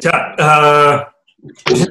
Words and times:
자, 0.00 0.34
어, 0.38 1.12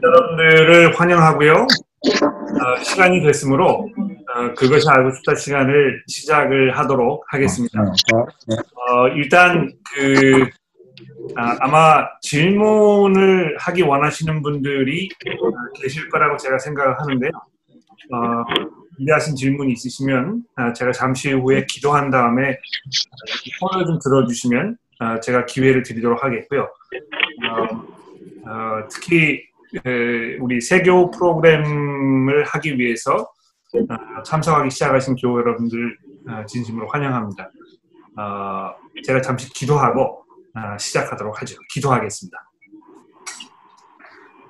여러분들을 0.04 1.00
환영하고요. 1.00 1.54
어, 1.54 2.84
시간이 2.84 3.22
됐으므로 3.22 3.90
어, 4.34 4.54
그것이 4.56 4.88
알고 4.90 5.12
싶다 5.16 5.36
시간을 5.36 6.04
시작을 6.08 6.78
하도록 6.78 7.24
하겠습니다. 7.28 7.82
어, 7.82 9.08
일단 9.16 9.72
그 9.94 10.50
아, 11.36 11.68
마 11.68 12.08
질문을 12.22 13.58
하기 13.60 13.84
원하시는 13.84 14.42
분들이 14.42 15.10
계실 15.82 16.10
거라고 16.10 16.38
제가 16.38 16.58
생각을 16.60 17.00
하는데요. 17.00 17.32
어, 18.14 18.44
준비하신 18.98 19.36
질문이 19.36 19.74
있으시면 19.74 20.44
아, 20.56 20.74
제가 20.74 20.92
잠시 20.92 21.32
후에 21.32 21.66
기도한 21.68 22.10
다음에 22.10 22.58
손을 23.60 23.86
좀 23.86 24.00
들어주시면 24.04 24.78
아, 25.02 25.20
제가 25.20 25.48
기회를 25.48 25.82
드리도록 25.82 26.24
하겠고요. 26.24 26.62
어, 26.62 27.64
어, 28.48 28.88
특히 28.88 29.42
우리 30.40 30.62
세교 30.62 31.10
프로그램을 31.10 32.44
하기 32.44 32.78
위해서 32.78 33.16
어, 33.16 34.24
참석하기 34.24 34.70
시작하신 34.70 35.16
교우 35.16 35.40
여러분들 35.40 35.98
어, 36.30 36.46
진심으로 36.46 36.88
환영합니다. 36.88 37.50
어, 38.16 38.76
제가 39.04 39.22
잠시 39.22 39.52
기도하고 39.52 40.24
시작하도록 40.78 41.42
하죠. 41.42 41.56
기도하겠습니다. 41.74 42.38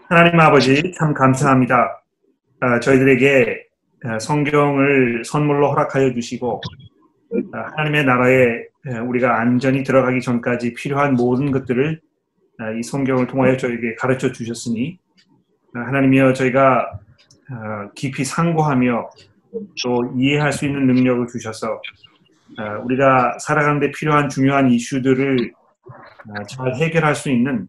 하나님 0.09 0.37
아버지 0.41 0.91
참 0.97 1.13
감사합니다. 1.13 2.01
저희들에게 2.81 3.67
성경을 4.19 5.23
선물로 5.23 5.69
허락하여 5.69 6.11
주시고 6.13 6.59
하나님의 7.53 8.03
나라에 8.03 8.70
우리가 8.85 9.39
안전히 9.39 9.83
들어가기 9.83 10.21
전까지 10.21 10.73
필요한 10.73 11.13
모든 11.13 11.51
것들을 11.51 12.01
이 12.79 12.83
성경을 12.83 13.27
통하여 13.27 13.57
저에게 13.57 13.95
가르쳐 13.95 14.31
주셨으니 14.31 14.99
하나님이여 15.73 16.33
저희가 16.33 16.99
어, 17.51 17.91
깊이 17.95 18.23
상고하며 18.23 19.09
또 19.83 20.13
이해할 20.15 20.53
수 20.53 20.65
있는 20.65 20.87
능력을 20.87 21.27
주셔서 21.27 21.81
어, 22.57 22.81
우리가 22.83 23.37
살아가는데 23.39 23.91
필요한 23.91 24.29
중요한 24.29 24.71
이슈들을 24.71 25.51
어, 26.29 26.43
잘 26.43 26.75
해결할 26.75 27.15
수 27.15 27.29
있는 27.29 27.67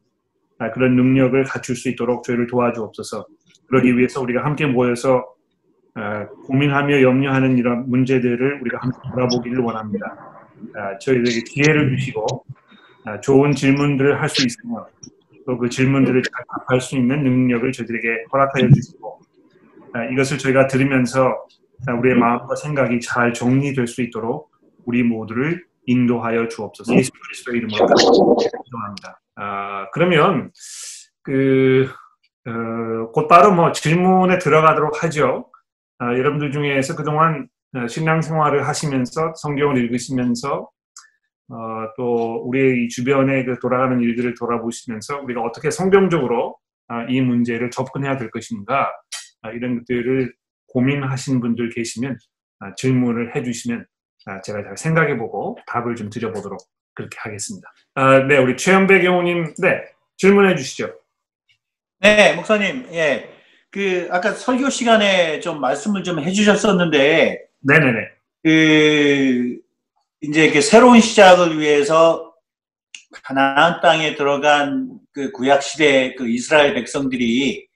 그런 0.74 0.94
능력을 0.94 1.42
갖출 1.44 1.74
수 1.74 1.88
있도록 1.88 2.22
저희를 2.22 2.46
도와주옵소서. 2.46 3.26
그러기 3.66 3.98
위해서 3.98 4.20
우리가 4.20 4.44
함께 4.44 4.64
모여서 4.64 5.26
고민하며 6.46 7.02
염려하는 7.02 7.58
이런 7.58 7.90
문제들을 7.90 8.60
우리가 8.60 8.78
함께 8.80 8.96
돌아보기를 9.10 9.58
원합니다. 9.58 10.41
저희에게 11.00 11.40
기회를 11.48 11.96
주시고 11.96 12.44
좋은 13.22 13.52
질문들을 13.52 14.20
할 14.20 14.28
수 14.28 14.46
있으며 14.46 14.86
또 15.46 15.58
그 15.58 15.68
질문들을 15.68 16.22
잘 16.22 16.44
답할 16.66 16.80
수 16.80 16.96
있는 16.96 17.24
능력을 17.24 17.72
저희들에게 17.72 18.26
허락하여 18.32 18.68
주시고 18.70 19.20
아, 19.94 20.04
이것을 20.04 20.38
저희가 20.38 20.68
들으면서 20.68 21.44
우리의 21.98 22.14
마음과 22.16 22.54
생각이 22.54 23.00
잘 23.00 23.32
정리될 23.32 23.88
수 23.88 24.02
있도록 24.02 24.52
우리 24.84 25.02
모두를 25.02 25.64
인도하여 25.86 26.46
주옵소서. 26.48 26.94
예수 26.94 27.10
그리스도의 27.10 27.58
이름으로 27.58 27.86
기도합니다. 28.64 29.20
아, 29.34 29.90
그러면 29.92 30.52
그 31.24 31.88
어, 32.46 33.10
곧바로 33.12 33.52
뭐 33.52 33.72
질문에 33.72 34.38
들어가도록 34.38 35.02
하죠. 35.02 35.50
아, 35.98 36.16
여러분들 36.16 36.52
중에서 36.52 36.94
그동안 36.94 37.42
어, 37.42 37.51
신앙생활을 37.88 38.66
하시면서 38.66 39.34
성경을 39.36 39.78
읽으시면서 39.78 40.68
어, 41.48 41.56
또 41.96 42.42
우리의 42.46 42.88
주변에 42.88 43.44
그 43.44 43.58
돌아가는 43.58 44.00
일들을 44.00 44.34
돌아보시면서 44.38 45.20
우리가 45.20 45.42
어떻게 45.42 45.70
성경적으로 45.70 46.56
아, 46.88 47.04
이 47.08 47.20
문제를 47.20 47.70
접근해야 47.70 48.16
될 48.16 48.30
것인가 48.30 48.90
아, 49.42 49.50
이런 49.50 49.78
것들을 49.78 50.32
고민하신 50.68 51.40
분들 51.40 51.70
계시면 51.70 52.16
아, 52.60 52.74
질문을 52.74 53.36
해주시면 53.36 53.86
아, 54.26 54.40
제가 54.40 54.62
잘 54.62 54.76
생각해보고 54.76 55.58
답을 55.66 55.96
좀 55.96 56.08
드려보도록 56.10 56.58
그렇게 56.94 57.16
하겠습니다. 57.20 57.72
네, 58.28 58.36
우리 58.36 58.56
최현배 58.56 59.00
경우님, 59.00 59.54
네, 59.62 59.82
질문해 60.18 60.56
주시죠. 60.56 60.94
네, 62.00 62.34
목사님, 62.34 62.86
예, 62.92 63.30
그 63.70 64.08
아까 64.10 64.32
설교 64.32 64.68
시간에 64.68 65.40
좀 65.40 65.58
말씀을 65.58 66.04
좀 66.04 66.20
해주셨었는데, 66.20 67.46
네네네. 67.62 68.08
그 68.42 69.58
이제 70.20 70.50
그 70.50 70.60
새로운 70.60 71.00
시작을 71.00 71.58
위해서 71.58 72.32
가나안 73.24 73.80
땅에 73.80 74.14
들어간 74.14 74.98
그 75.12 75.30
구약 75.32 75.62
시대 75.62 76.14
그 76.14 76.28
이스라엘 76.28 76.74
백성들이 76.74 77.66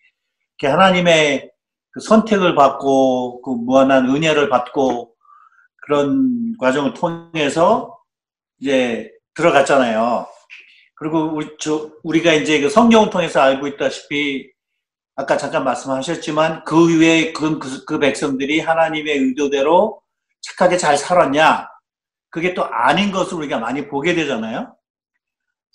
하나님의 0.63 1.51
그 1.91 2.01
선택을 2.01 2.55
받고 2.55 3.43
그 3.43 3.51
무한한 3.51 4.09
은혜를 4.09 4.49
받고 4.49 5.15
그런 5.83 6.57
과정을 6.59 6.95
통해서 6.95 7.97
이제 8.61 9.11
들어갔잖아요. 9.35 10.27
그리고 10.95 11.35
우리, 11.35 11.49
저, 11.61 11.91
우리가 12.03 12.33
이제 12.33 12.61
그 12.61 12.71
성경을 12.71 13.11
통해서 13.11 13.41
알고 13.41 13.67
있다시피 13.67 14.51
아까 15.17 15.37
잠깐 15.39 15.65
말씀하셨지만 15.65 16.65
그 16.65 17.01
위에 17.01 17.33
그, 17.33 17.59
그, 17.59 17.85
그 17.87 17.99
백성들이 17.99 18.61
하나님의 18.61 19.19
의도대로 19.19 20.03
착하게 20.43 20.77
잘 20.77 20.97
살았냐? 20.99 21.69
그게 22.31 22.55
또 22.55 22.65
아닌 22.65 23.11
것을 23.11 23.39
우리가 23.39 23.59
많이 23.59 23.89
보게 23.89 24.15
되잖아요. 24.15 24.77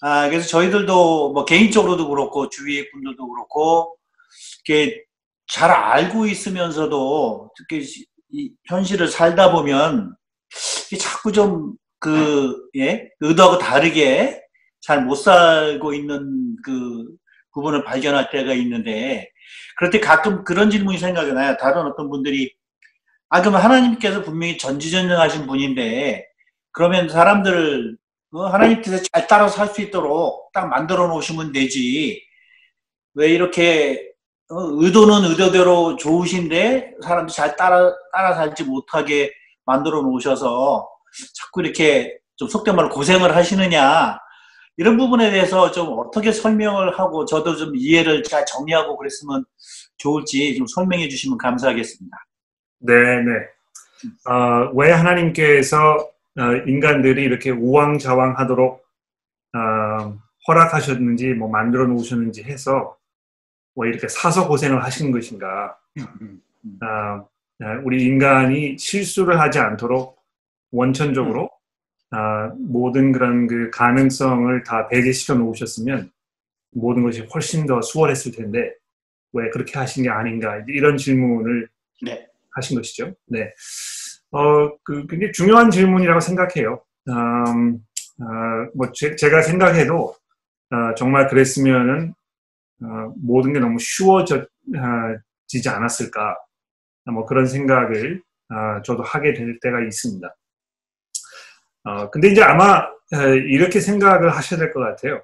아, 0.01 0.29
그래서 0.29 0.47
저희들도 0.47 1.33
뭐 1.33 1.45
개인적으로도 1.45 2.09
그렇고 2.09 2.49
주위 2.49 2.89
분들도 2.91 3.27
그렇고 3.29 3.95
이렇게 4.65 5.03
잘 5.47 5.71
알고 5.71 6.27
있으면서도 6.27 7.51
특히 7.57 7.85
이 8.29 8.51
현실을 8.67 9.07
살다 9.07 9.51
보면 9.51 10.15
자꾸 10.99 11.31
좀 11.31 11.75
그, 11.99 12.69
예, 12.77 13.09
의도하고 13.19 13.57
다르게 13.59 14.41
잘 14.81 15.05
못 15.05 15.15
살고 15.15 15.93
있는 15.93 16.55
그 16.63 17.05
부분을 17.53 17.83
발견할 17.83 18.29
때가 18.31 18.53
있는데, 18.53 19.30
그럴 19.77 19.91
때 19.91 19.99
가끔 19.99 20.43
그런 20.43 20.69
질문이 20.69 20.97
생각이 20.97 21.31
나요. 21.33 21.57
다른 21.59 21.85
어떤 21.85 22.09
분들이, 22.09 22.53
아, 23.29 23.41
그럼 23.41 23.55
하나님께서 23.55 24.21
분명히 24.23 24.57
전지전능하신 24.57 25.47
분인데, 25.47 26.25
그러면 26.71 27.09
사람들을 27.09 27.97
어, 28.33 28.45
하나님 28.47 28.81
뜻에 28.81 29.03
잘 29.11 29.27
따라 29.27 29.47
살 29.49 29.67
수 29.69 29.81
있도록 29.81 30.51
딱 30.53 30.67
만들어 30.67 31.07
놓으시면 31.07 31.51
되지. 31.51 32.21
왜 33.13 33.29
이렇게 33.29 34.11
어, 34.49 34.55
의도는 34.81 35.29
의도대로 35.31 35.95
좋으신데 35.97 36.95
사람들이 37.03 37.35
잘 37.35 37.55
따라 37.57 37.93
따라 38.13 38.33
살지 38.35 38.63
못하게 38.65 39.31
만들어 39.65 40.01
놓으셔서 40.01 40.87
자꾸 41.35 41.61
이렇게 41.61 42.17
좀 42.37 42.47
속된 42.47 42.75
말로 42.75 42.89
고생을 42.89 43.35
하시느냐 43.35 44.17
이런 44.81 44.97
부분에 44.97 45.29
대해서 45.29 45.69
좀 45.69 45.99
어떻게 45.99 46.31
설명을 46.31 46.97
하고 46.97 47.23
저도 47.23 47.55
좀 47.55 47.75
이해를 47.75 48.23
잘 48.23 48.43
정리하고 48.47 48.97
그랬으면 48.97 49.45
좋을지 49.97 50.55
좀 50.55 50.65
설명해 50.65 51.07
주시면 51.07 51.37
감사하겠습니다. 51.37 52.17
네, 52.79 52.93
네. 53.21 53.31
어, 54.27 54.71
왜 54.73 54.91
하나님께서 54.91 55.97
어, 56.35 56.55
인간들이 56.65 57.21
이렇게 57.21 57.51
우왕좌왕하도록 57.51 58.83
어, 59.53 60.19
허락하셨는지 60.47 61.35
뭐 61.35 61.47
만들어 61.47 61.85
놓으셨는지 61.85 62.41
해서 62.41 62.97
뭐 63.75 63.85
이렇게 63.85 64.07
사서 64.07 64.47
고생을 64.47 64.83
하시는 64.83 65.11
것인가? 65.11 65.77
어, 66.81 67.29
우리 67.83 68.03
인간이 68.03 68.79
실수를 68.79 69.39
하지 69.39 69.59
않도록 69.59 70.17
원천적으로 70.71 71.51
어, 72.11 72.53
모든 72.57 73.11
그런 73.11 73.47
그 73.47 73.69
가능성을 73.71 74.63
다 74.63 74.87
배제시켜 74.87 75.35
놓으셨으면 75.35 76.11
모든 76.71 77.03
것이 77.03 77.21
훨씬 77.33 77.65
더 77.65 77.81
수월했을 77.81 78.33
텐데 78.33 78.73
왜 79.33 79.49
그렇게 79.49 79.77
하신 79.77 80.03
게 80.03 80.09
아닌가 80.09 80.61
이런 80.67 80.97
질문을 80.97 81.67
네. 82.01 82.27
하신 82.51 82.77
것이죠. 82.77 83.13
네. 83.27 83.53
어, 84.31 84.77
그, 84.83 85.05
굉장히 85.07 85.31
중요한 85.33 85.69
질문이라고 85.71 86.19
생각해요. 86.19 86.81
음, 87.09 87.79
어, 88.19 88.25
뭐, 88.73 88.91
제, 88.93 89.29
가 89.29 89.41
생각해도, 89.41 90.15
어, 90.69 90.95
정말 90.95 91.27
그랬으면은, 91.27 92.13
어, 92.81 93.13
모든 93.17 93.53
게 93.53 93.59
너무 93.59 93.77
쉬워지지 93.79 95.69
않았을까. 95.69 96.37
뭐 97.11 97.25
그런 97.25 97.45
생각을, 97.45 98.21
어, 98.49 98.81
저도 98.83 99.03
하게 99.03 99.33
될 99.33 99.59
때가 99.59 99.81
있습니다. 99.81 100.33
어, 101.83 102.09
근데 102.11 102.29
이제 102.29 102.41
아마, 102.43 102.87
이렇게 103.47 103.79
생각을 103.81 104.29
하셔야 104.35 104.59
될 104.59 104.71
것 104.73 104.79
같아요. 104.81 105.21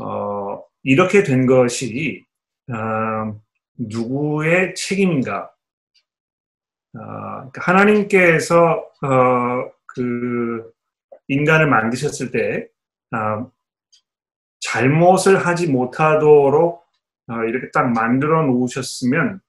어, 0.00 0.62
이렇게 0.82 1.22
된 1.22 1.46
것이, 1.46 2.24
어, 2.70 3.40
누구의 3.78 4.74
책임인가? 4.74 5.50
어, 6.94 7.00
그러니까 7.00 7.62
하나님께서 7.62 8.84
어, 9.02 9.70
그 9.86 10.72
인간을 11.28 11.68
만드셨을 11.68 12.30
때 12.30 12.68
어, 13.16 13.50
잘못을 14.60 15.46
하지 15.46 15.68
못하도록 15.68 16.84
어, 17.28 17.44
이렇게 17.44 17.70
딱 17.72 17.90
만들어 17.92 18.42
놓으셨으면 18.46 19.40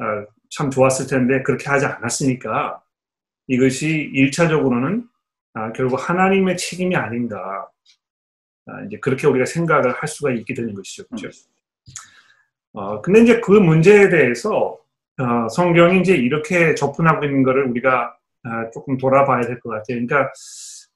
어, 0.00 0.04
참 0.50 0.70
좋았을 0.70 1.06
텐데 1.06 1.42
그렇게 1.42 1.68
하지 1.70 1.86
않았으니까 1.86 2.82
이것이 3.48 4.10
1차적으로는 4.14 5.08
아, 5.54 5.72
결국 5.72 5.96
하나님의 6.08 6.56
책임이 6.56 6.96
아닌가 6.96 7.68
아, 8.66 8.82
이제 8.86 8.98
그렇게 8.98 9.26
우리가 9.26 9.44
생각을 9.44 9.92
할 9.92 10.08
수가 10.08 10.32
있게 10.32 10.54
되는 10.54 10.74
것이죠. 10.74 11.04
그렇죠? 11.08 11.28
어, 12.74 13.00
근데 13.02 13.20
이제 13.22 13.40
그 13.40 13.52
문제에 13.52 14.08
대해서 14.08 14.78
어, 15.18 15.48
성경이 15.50 16.00
이제 16.00 16.16
이렇게 16.16 16.74
접근하고 16.74 17.24
있는 17.24 17.42
것을 17.42 17.64
우리가 17.64 18.16
아, 18.44 18.70
조금 18.70 18.96
돌아봐야 18.96 19.42
될 19.42 19.60
것 19.60 19.68
같아요. 19.70 19.84
그러니까 20.06 20.32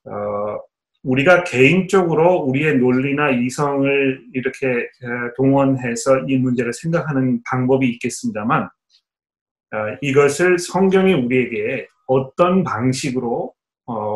어, 0.06 0.58
우리가 1.02 1.44
개인적으로 1.44 2.36
우리의 2.42 2.78
논리나 2.78 3.30
이성을 3.30 4.24
이렇게 4.32 4.88
동원해서 5.36 6.24
이 6.26 6.36
문제를 6.36 6.72
생각하는 6.72 7.42
방법이 7.48 7.88
있겠습니다만 7.90 8.64
어, 8.64 9.76
이것을 10.00 10.58
성경이 10.58 11.12
우리에게 11.14 11.86
어떤 12.08 12.64
방식으로 12.64 13.52
어, 13.86 14.15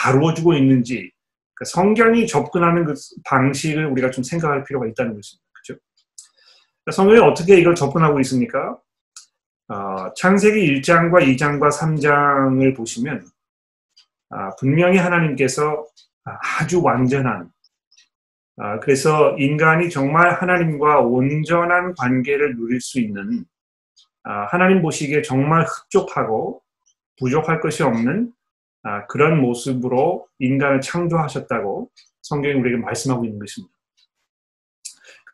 다루어주고 0.00 0.54
있는지 0.54 1.12
그러니까 1.54 1.64
성경이 1.66 2.26
접근하는 2.26 2.84
그 2.84 2.94
방식을 3.26 3.86
우리가 3.86 4.10
좀 4.10 4.24
생각할 4.24 4.64
필요가 4.64 4.86
있다는 4.86 5.14
것입니다. 5.14 5.46
그렇죠? 5.52 5.80
성경이 6.90 7.20
어떻게 7.20 7.58
이걸 7.58 7.74
접근하고 7.74 8.18
있습니까? 8.20 8.78
어, 9.68 10.12
창세기 10.14 10.80
1장과 10.80 11.22
2장과 11.36 11.70
3장을 11.70 12.76
보시면 12.76 13.24
아, 14.30 14.50
분명히 14.56 14.96
하나님께서 14.96 15.86
아주 16.24 16.82
완전한 16.82 17.50
아, 18.56 18.80
그래서 18.80 19.36
인간이 19.38 19.90
정말 19.90 20.32
하나님과 20.32 21.00
온전한 21.00 21.94
관계를 21.94 22.56
누릴 22.56 22.80
수 22.80 23.00
있는 23.00 23.44
아, 24.22 24.46
하나님 24.46 24.82
보시기에 24.82 25.22
정말 25.22 25.64
흡족하고 25.64 26.62
부족할 27.18 27.60
것이 27.60 27.82
없는 27.82 28.32
아, 28.82 29.06
그런 29.06 29.40
모습으로 29.40 30.26
인간을 30.38 30.80
창조하셨다고 30.80 31.90
성경이 32.22 32.54
우리에게 32.54 32.78
말씀하고 32.82 33.24
있는 33.24 33.38
것입니다. 33.38 33.74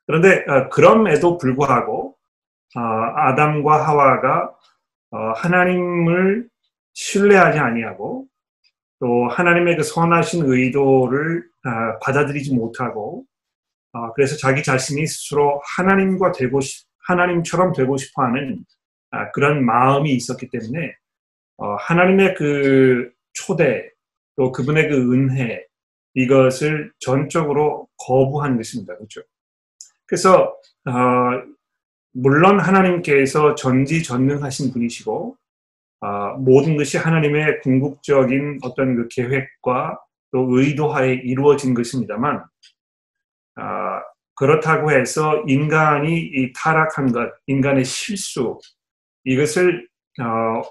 그런데 0.06 0.44
아, 0.48 0.68
그럼에도 0.68 1.36
불구하고 1.38 2.16
아, 2.74 3.28
아담과 3.28 3.86
하와가 3.86 4.52
어, 5.10 5.18
하나님을 5.36 6.48
신뢰하지 6.94 7.58
아니하고 7.58 8.26
또 8.98 9.28
하나님의 9.28 9.76
그 9.76 9.82
선하신 9.82 10.44
의도를 10.46 11.44
아, 11.64 11.98
받아들이지 11.98 12.54
못하고 12.54 13.24
아, 13.92 14.12
그래서 14.12 14.36
자기 14.36 14.62
자신이 14.62 15.06
스스로 15.06 15.60
하나님과 15.76 16.32
되고 16.32 16.60
싶, 16.60 16.86
하나님처럼 17.06 17.72
되고 17.72 17.96
싶어하는 17.96 18.64
아, 19.10 19.30
그런 19.30 19.64
마음이 19.64 20.12
있었기 20.12 20.48
때문에 20.50 20.94
어, 21.58 21.74
하나님의 21.76 22.34
그 22.34 23.10
초대 23.36 23.90
또 24.36 24.50
그분의 24.50 24.88
그 24.88 25.12
은혜 25.12 25.64
이것을 26.14 26.92
전적으로 26.98 27.88
거부한 27.98 28.56
것입니다. 28.56 28.96
그렇죠? 28.96 29.22
그래서 30.06 30.56
어, 30.86 31.42
물론 32.12 32.58
하나님께서 32.58 33.54
전지전능하신 33.54 34.72
분이시고 34.72 35.36
어, 36.00 36.32
모든 36.38 36.76
것이 36.76 36.96
하나님의 36.96 37.60
궁극적인 37.60 38.60
어떤 38.62 38.96
그 38.96 39.08
계획과 39.08 39.98
또 40.32 40.46
의도하에 40.50 41.14
이루어진 41.14 41.74
것입니다만 41.74 42.36
어, 43.58 43.62
그렇다고 44.36 44.92
해서 44.92 45.42
인간이 45.46 46.18
이 46.18 46.52
타락한 46.54 47.12
것, 47.12 47.32
인간의 47.46 47.84
실수 47.84 48.58
이것을 49.24 49.86
어, 50.20 50.62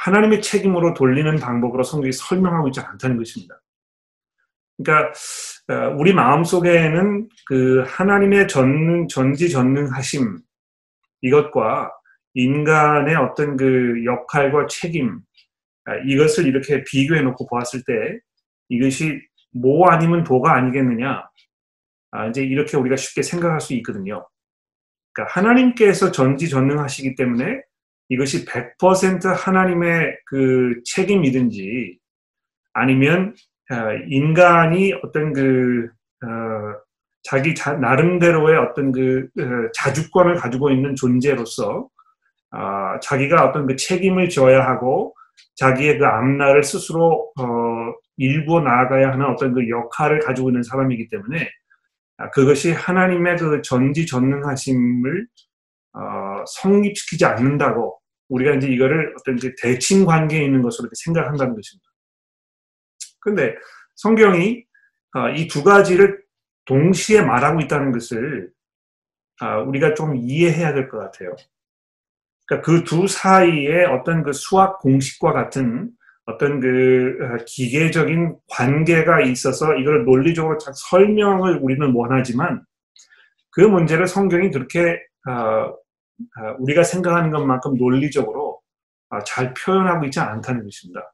하나님의 0.00 0.40
책임으로 0.40 0.94
돌리는 0.94 1.38
방법으로 1.38 1.82
성경이 1.82 2.12
설명하고 2.12 2.68
있지 2.68 2.80
않다는 2.80 3.18
것입니다. 3.18 3.60
그러니까 4.76 5.12
어, 5.68 5.94
우리 5.98 6.14
마음 6.14 6.42
속에는 6.42 7.28
그 7.46 7.84
하나님의 7.86 8.48
전능, 8.48 9.08
전지전능하심 9.08 10.38
이것과 11.22 11.92
인간의 12.34 13.16
어떤 13.16 13.56
그 13.56 14.04
역할과 14.04 14.68
책임 14.68 15.20
아, 15.84 15.96
이것을 16.06 16.46
이렇게 16.46 16.82
비교해 16.84 17.20
놓고 17.22 17.46
보았을 17.46 17.82
때 17.86 18.18
이것이 18.68 19.20
뭐 19.52 19.90
아니면 19.90 20.24
도가 20.24 20.54
아니겠느냐 20.54 21.28
아, 22.12 22.26
이제 22.28 22.42
이렇게 22.42 22.76
우리가 22.76 22.96
쉽게 22.96 23.22
생각할 23.22 23.60
수 23.60 23.74
있거든요. 23.74 24.26
그러니까 25.12 25.40
하나님께서 25.40 26.10
전지전능하시기 26.10 27.16
때문에 27.16 27.60
이것이 28.10 28.44
100% 28.44 29.34
하나님의 29.34 30.18
그 30.26 30.74
책임이든지 30.84 31.96
아니면 32.72 33.34
어, 33.70 33.74
인간이 34.08 34.92
어떤 35.04 35.32
그 35.32 35.88
어, 36.22 36.28
자기 37.22 37.54
자, 37.54 37.74
나름대로의 37.74 38.58
어떤 38.58 38.92
그 38.92 39.28
어, 39.38 39.70
자주권을 39.74 40.36
가지고 40.36 40.70
있는 40.70 40.96
존재로서 40.96 41.88
어, 42.52 43.00
자기가 43.00 43.46
어떤 43.46 43.66
그 43.66 43.76
책임을 43.76 44.28
져야 44.28 44.66
하고 44.66 45.14
자기의 45.54 45.98
그 45.98 46.06
앞날을 46.06 46.64
스스로 46.64 47.32
어, 47.38 47.44
일구어 48.16 48.60
나아가야 48.60 49.12
하는 49.12 49.26
어떤 49.26 49.54
그 49.54 49.68
역할을 49.68 50.18
가지고 50.18 50.50
있는 50.50 50.64
사람이기 50.64 51.08
때문에 51.08 51.48
아, 52.18 52.30
그것이 52.30 52.72
하나님의 52.72 53.36
그 53.36 53.62
전지전능하심을 53.62 55.26
어, 55.92 56.44
성립시키지 56.46 57.24
않는다고 57.24 57.99
우리가 58.30 58.54
이제 58.54 58.68
이거를 58.68 59.14
어떤 59.18 59.36
이제 59.36 59.54
대칭 59.60 60.04
관계에 60.06 60.44
있는 60.44 60.62
것으로 60.62 60.88
생각한다는 60.94 61.54
것입니다. 61.54 61.90
근데 63.20 63.54
성경이 63.96 64.64
어, 65.14 65.28
이두 65.30 65.62
가지를 65.62 66.22
동시에 66.64 67.22
말하고 67.22 67.60
있다는 67.60 67.92
것을 67.92 68.50
아, 69.40 69.58
우리가 69.58 69.94
좀 69.94 70.16
이해해야 70.16 70.72
될 70.74 70.88
것 70.88 70.98
같아요. 70.98 71.34
그러니까 72.46 72.64
그 72.66 72.84
두 72.84 73.06
사이에 73.08 73.84
어떤 73.84 74.22
그 74.22 74.32
수학 74.32 74.78
공식과 74.80 75.32
같은 75.32 75.90
어떤 76.26 76.60
그 76.60 77.18
어, 77.22 77.44
기계적인 77.46 78.36
관계가 78.48 79.22
있어서 79.22 79.74
이걸 79.76 80.04
논리적으로 80.04 80.58
설명을 80.90 81.58
우리는 81.60 81.92
원하지만 81.94 82.64
그 83.50 83.62
문제를 83.62 84.06
성경이 84.06 84.50
그렇게 84.50 85.00
어, 85.28 85.32
아, 85.32 85.72
우리가 86.58 86.82
생각하는 86.82 87.30
것만큼 87.30 87.74
논리적으로 87.76 88.60
아, 89.10 89.22
잘 89.24 89.52
표현하고 89.54 90.04
있지 90.06 90.20
않다는 90.20 90.64
것입니다. 90.64 91.12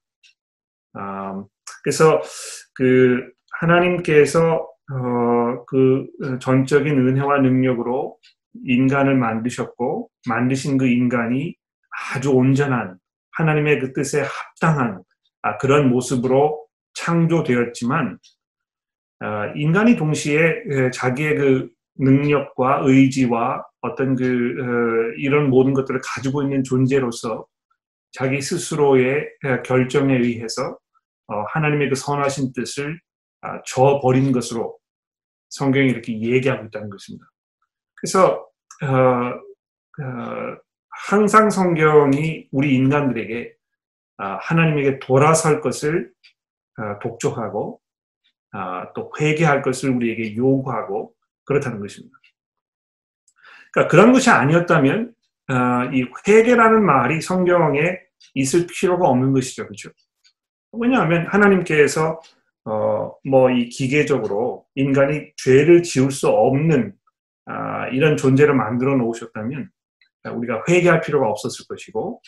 아, 0.95 1.45
그래서 1.83 2.21
그 2.75 3.31
하나님께서 3.61 4.69
어, 4.93 5.65
그 5.67 6.07
전적인 6.41 6.97
은혜와 6.99 7.41
능력으로 7.41 8.19
인간을 8.65 9.17
만드셨고 9.17 10.11
만드신 10.29 10.79
그 10.79 10.87
인간이 10.87 11.57
아주 12.15 12.31
온전한 12.31 12.99
하나님의 13.33 13.81
그 13.81 13.93
뜻에 13.93 14.23
합당한 14.23 15.03
그런 15.61 15.91
모습으로 15.91 16.67
창조되었지만 16.95 18.19
인간이 19.57 19.97
동시에 19.97 20.91
자기의 20.93 21.37
그 21.37 21.71
능력과 21.99 22.81
의지와 22.85 23.65
어떤 23.81 24.15
그 24.17 24.25
어, 24.25 25.15
이런 25.19 25.51
모든 25.51 25.73
것들을 25.75 26.01
가지고 26.03 26.43
있는 26.43 26.63
존재로서 26.65 27.47
자기 28.13 28.41
스스로의 28.41 29.27
어, 29.45 29.63
결정에 29.63 30.15
의해서 30.15 30.79
어, 31.29 31.43
하나님의 31.49 31.89
그 31.89 31.95
선하신 31.95 32.53
뜻을 32.55 33.01
아, 33.43 33.63
저버린 33.65 34.33
것으로 34.33 34.79
성경이 35.51 35.89
이렇게 35.89 36.21
얘기하고 36.21 36.67
있다는 36.67 36.91
것입니다. 36.91 37.25
그래서 37.95 38.47
항상 41.09 41.51
성경이 41.51 42.49
우리 42.51 42.75
인간들에게 42.75 43.55
아, 44.19 44.39
하나님에게 44.41 44.99
돌아설 44.99 45.61
것을 45.61 46.11
독촉하고 47.03 47.81
아, 48.53 48.93
또 48.95 49.13
회개할 49.21 49.63
것을 49.63 49.91
우리에게 49.91 50.37
요구하고 50.37 51.15
그렇다는 51.47 51.81
것입니다. 51.81 52.17
그러니까 53.73 53.91
그런 53.91 54.13
것이 54.13 54.31
아니었다면 54.31 55.15
어, 55.49 55.55
이 55.93 56.05
회개라는 56.27 56.85
말이 56.85 57.21
성경에 57.21 57.99
있을 58.35 58.67
필요가 58.67 59.09
없는 59.09 59.33
것이죠, 59.33 59.65
그렇죠? 59.65 59.91
왜냐하면 60.73 61.27
하나님께서 61.29 62.21
어, 62.65 63.13
뭐 63.25 63.51
이 63.51 63.69
기계적으로 63.69 64.67
인간이 64.75 65.33
죄를 65.37 65.83
지을 65.83 66.11
수 66.11 66.29
없는 66.29 66.95
아, 67.47 67.87
이런 67.89 68.17
존재를 68.17 68.55
만들어 68.55 68.97
놓으셨다면 68.97 69.71
우리가 70.35 70.65
회개할 70.69 71.01
필요가 71.01 71.29
없었을 71.29 71.67
것이고 71.69 72.21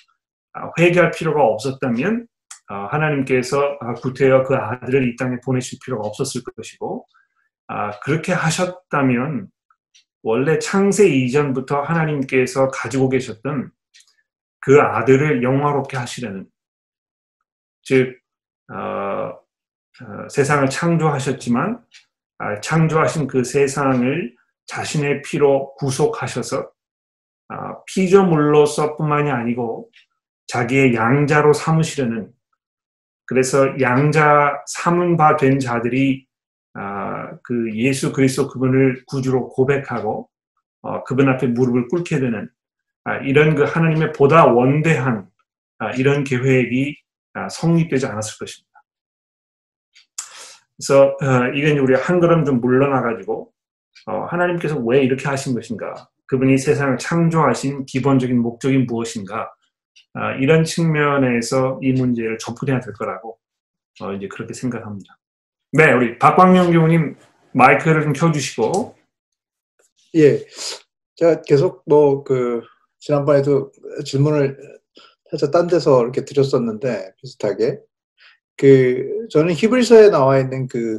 아, 0.53 0.71
회개할 0.79 1.11
필요가 1.11 1.45
없었다면 1.45 2.29
아, 2.69 2.87
하나님께서 2.87 3.79
구태여 4.01 4.45
그 4.45 4.55
아들을 4.55 5.09
이 5.09 5.17
땅에 5.17 5.39
보내실 5.45 5.81
필요가 5.85 6.07
없었을 6.07 6.43
것이고 6.57 7.07
아, 7.69 8.01
그렇게 8.01 8.33
하셨다면 8.33 9.49
원래 10.23 10.59
창세 10.59 11.09
이전부터 11.09 11.83
하나님께서 11.83 12.69
가지고 12.69 13.09
계셨던 13.09 13.71
그 14.61 14.81
아들을 14.81 15.43
영화롭게 15.43 15.97
하시려는 15.97 16.47
즉 17.83 18.19
어, 18.73 18.77
어, 18.77 20.29
세상을 20.29 20.69
창조하셨지만 20.69 21.81
아, 22.39 22.61
창조하신 22.61 23.27
그 23.27 23.45
세상을 23.45 24.35
자신의 24.67 25.23
피로 25.23 25.75
구속하셔서 25.77 26.71
아, 27.49 27.85
피조물로서뿐만이 27.87 29.31
아니고 29.31 29.91
자기의 30.49 30.95
양자로 30.95 31.53
삼으시려는 31.53 32.33
그래서 33.27 33.79
양자 33.81 34.63
삼은 34.67 35.17
바 35.17 35.37
된 35.37 35.59
자들이 35.59 36.27
아, 36.27 36.28
그 37.43 37.75
예수 37.75 38.13
그리스도 38.13 38.49
그분을 38.49 39.05
구주로 39.07 39.49
고백하고 39.51 40.29
어, 40.83 41.05
그분 41.05 41.29
앞에 41.29 41.49
무릎을 41.49 41.89
꿇게 41.89 42.21
되는 42.21 42.49
아, 43.05 43.17
이런 43.19 43.55
그 43.55 43.65
하나님의 43.65 44.13
보다 44.13 44.47
원대한 44.47 45.29
아, 45.79 45.91
이런 45.93 46.25
계획이 46.25 46.97
아, 47.35 47.49
성립되지 47.49 48.07
않았을 48.07 48.39
것입니다. 48.39 48.69
그래서 50.77 51.17
어, 51.21 51.49
이건 51.55 51.79
우리 51.79 51.95
한 51.95 52.21
걸음 52.21 52.45
좀 52.45 52.61
물러나가지고 52.61 53.53
어, 54.07 54.25
하나님께서 54.27 54.79
왜 54.79 55.03
이렇게 55.03 55.29
하신 55.29 55.55
것인가? 55.55 56.09
그분이 56.27 56.59
세상을 56.59 56.99
창조하신 56.99 57.87
기본적인 57.87 58.39
목적이 58.41 58.79
무엇인가? 58.79 59.51
아, 60.15 60.33
이런 60.35 60.65
측면에서 60.65 61.81
이 61.83 61.93
문제를 61.93 62.39
접근해야 62.39 62.81
될 62.81 62.93
거라고 62.95 63.39
어, 64.01 64.13
이제 64.13 64.29
그렇게 64.29 64.55
생각합니다. 64.55 65.18
네, 65.73 65.93
우리 65.93 66.19
박광영 66.19 66.73
교우님 66.73 67.17
마이크를 67.53 68.03
좀 68.03 68.13
켜주시고. 68.13 68.97
예, 70.17 70.45
제가 71.17 71.43
계속 71.43 71.83
뭐 71.87 72.25
그 72.25 72.63
지난번에도 73.01 73.71
질문을 74.05 74.57
살짝 75.31 75.51
딴 75.51 75.67
데서 75.67 76.03
이렇게 76.03 76.25
드렸었는데 76.25 77.13
비슷하게 77.21 77.81
그 78.57 79.27
저는 79.31 79.55
히브리서에 79.55 80.11
나와 80.11 80.39
있는 80.39 80.69
그 80.69 80.99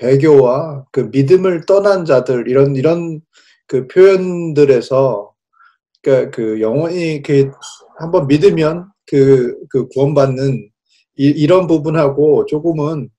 배교와 0.00 0.86
그 0.92 1.08
믿음을 1.12 1.66
떠난 1.66 2.04
자들 2.04 2.48
이런 2.48 2.76
이런 2.76 3.20
그 3.66 3.86
표현들에서 3.88 5.34
그러니까 6.02 6.30
그 6.30 6.60
영원히 6.60 7.22
그 7.22 7.50
한번 7.98 8.26
믿으면 8.28 8.90
그, 9.06 9.56
그 9.70 9.88
구원받는 9.88 10.70
이, 11.16 11.46
런 11.48 11.66
부분하고 11.66 12.46
조금은 12.46 13.10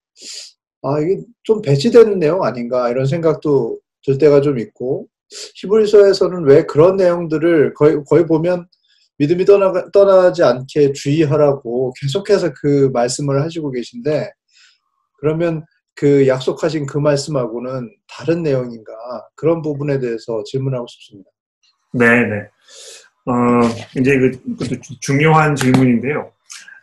아 0.81 0.99
이게 0.99 1.21
좀 1.43 1.61
배치되는 1.61 2.19
내용 2.19 2.43
아닌가 2.43 2.89
이런 2.89 3.05
생각도 3.05 3.79
들 4.05 4.17
때가 4.17 4.41
좀 4.41 4.59
있고 4.59 5.07
히브리서에서는 5.55 6.45
왜 6.45 6.63
그런 6.63 6.95
내용들을 6.95 7.73
거의, 7.73 8.03
거의 8.05 8.25
보면 8.25 8.67
믿음이 9.17 9.45
떠나, 9.45 9.91
떠나지 9.91 10.43
않게 10.43 10.93
주의하라고 10.93 11.93
계속해서 11.99 12.53
그 12.53 12.89
말씀을 12.93 13.41
하시고 13.43 13.71
계신데 13.71 14.31
그러면 15.19 15.65
그 15.93 16.27
약속하신 16.27 16.85
그 16.85 16.97
말씀하고는 16.97 17.93
다른 18.07 18.41
내용인가 18.41 18.93
그런 19.35 19.61
부분에 19.61 19.99
대해서 19.99 20.41
질문하고 20.45 20.87
싶습니다. 20.87 21.29
네, 21.93 22.05
네. 22.07 22.47
어, 23.25 23.61
이제 23.99 24.17
그, 24.17 24.31
그것도 24.57 24.79
중요한 25.01 25.55
질문인데요. 25.55 26.31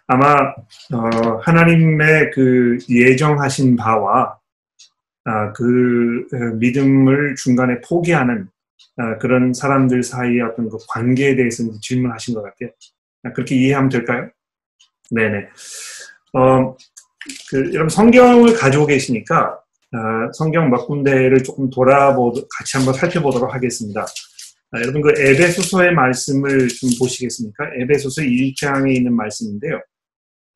아마 0.08 0.54
어, 0.92 1.38
하나님의 1.42 2.30
그 2.32 2.78
예정하신 2.88 3.76
바와 3.76 4.38
아, 5.24 5.52
그 5.52 6.26
어, 6.32 6.54
믿음을 6.56 7.34
중간에 7.34 7.80
포기하는 7.80 8.48
아, 8.98 9.18
그런 9.18 9.52
사람들 9.52 10.02
사이의 10.02 10.40
어떤 10.42 10.70
그 10.70 10.78
관계에 10.88 11.34
대해서 11.34 11.64
질문하신 11.82 12.34
것 12.34 12.42
같아요. 12.42 12.70
아, 13.24 13.32
그렇게 13.32 13.56
이해하면 13.56 13.90
될까요? 13.90 14.30
네네. 15.10 15.48
어, 16.34 16.76
그, 17.50 17.74
여러분 17.74 17.88
성경을 17.88 18.54
가지고 18.54 18.86
계시니까 18.86 19.58
어, 19.92 20.32
성경 20.32 20.70
몇 20.70 20.86
군데를 20.86 21.42
조금 21.42 21.68
돌아보도 21.70 22.46
같이 22.48 22.76
한번 22.76 22.94
살펴보도록 22.94 23.52
하겠습니다. 23.52 24.06
아, 24.70 24.80
여러분 24.80 25.02
그 25.02 25.10
에베소서의 25.10 25.94
말씀을 25.94 26.68
좀 26.68 26.90
보시겠습니까? 26.98 27.70
에베소서 27.80 28.22
1장에 28.22 28.94
있는 28.94 29.14
말씀인데요. 29.14 29.80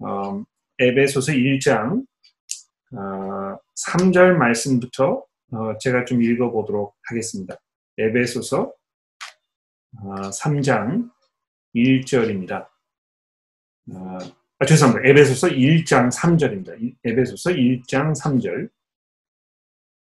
어, 0.01 0.45
에베소서 0.79 1.33
1장 1.33 2.05
어, 2.93 3.59
3절 3.87 4.33
말씀부터 4.33 5.25
어, 5.53 5.79
제가 5.79 6.05
좀 6.05 6.23
읽어보도록 6.23 6.97
하겠습니다. 7.09 7.57
에베소서 7.99 8.73
어, 9.99 10.15
3장 10.15 11.11
1절입니다. 11.75 12.67
어, 13.93 14.19
아, 14.59 14.67
죄송합니다. 14.67 15.09
에베소서 15.09 15.49
1장 15.49 16.13
3절입니다. 16.13 16.97
에베소서 17.05 17.51
1장 17.51 18.15
3절. 18.19 18.71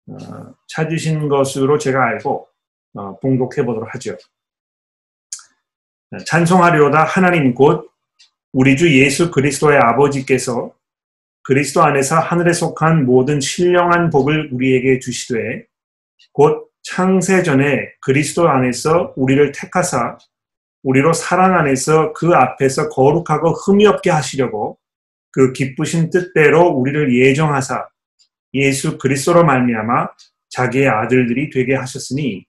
어, 0.09 0.55
찾으신 0.69 1.29
것으로 1.29 1.79
제가 1.79 2.07
알고 2.07 2.49
어, 2.95 3.19
봉독해 3.21 3.65
보도록 3.65 3.95
하죠. 3.95 4.17
찬송하려다 6.27 7.05
하나님 7.05 7.53
곧 7.55 7.91
우리 8.53 8.77
주 8.77 8.91
예수 8.99 9.31
그리스도의 9.31 9.79
아버지께서 9.79 10.73
그리스도 11.43 11.83
안에서 11.83 12.19
하늘에 12.19 12.53
속한 12.53 13.07
모든 13.07 13.41
신령한 13.41 14.11
복을 14.11 14.51
우리에게 14.53 14.99
주시되 14.99 15.67
곧 16.33 16.71
창세 16.83 17.43
전에 17.43 17.93
그리스도 18.01 18.49
안에서 18.49 19.13
우리를 19.17 19.53
택하사 19.53 20.19
우리로 20.83 21.13
사랑 21.13 21.59
안에서 21.59 22.13
그 22.13 22.29
앞에서 22.35 22.89
거룩하고 22.89 23.53
흠이 23.53 23.87
없게 23.87 24.11
하시려고 24.11 24.79
그 25.33 25.53
기쁘신 25.53 26.11
뜻대로 26.11 26.69
우리를 26.69 27.15
예정하사 27.15 27.89
예수 28.55 28.97
그리스도로 28.97 29.45
말미암아 29.45 30.09
자기의 30.49 30.89
아들들이 30.89 31.51
되게 31.51 31.75
하셨으니 31.75 32.47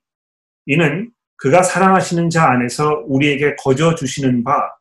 이는 0.68 1.12
그가 1.36 1.64
사랑하시는 1.64 2.30
자 2.30 2.50
안에서 2.50 3.04
우리에게 3.08 3.56
거저 3.56 3.96
주시는 3.96 4.44
바 4.44 4.77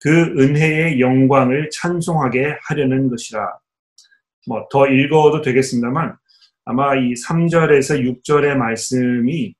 그 0.00 0.10
은혜의 0.38 1.00
영광을 1.00 1.70
찬송하게 1.72 2.58
하려는 2.62 3.08
것이라. 3.08 3.58
뭐 4.48 4.66
더 4.70 4.86
읽어도 4.86 5.42
되겠습니다만 5.42 6.16
아마 6.64 6.94
이 6.96 7.12
3절에서 7.14 8.22
6절의 8.24 8.56
말씀이 8.56 9.54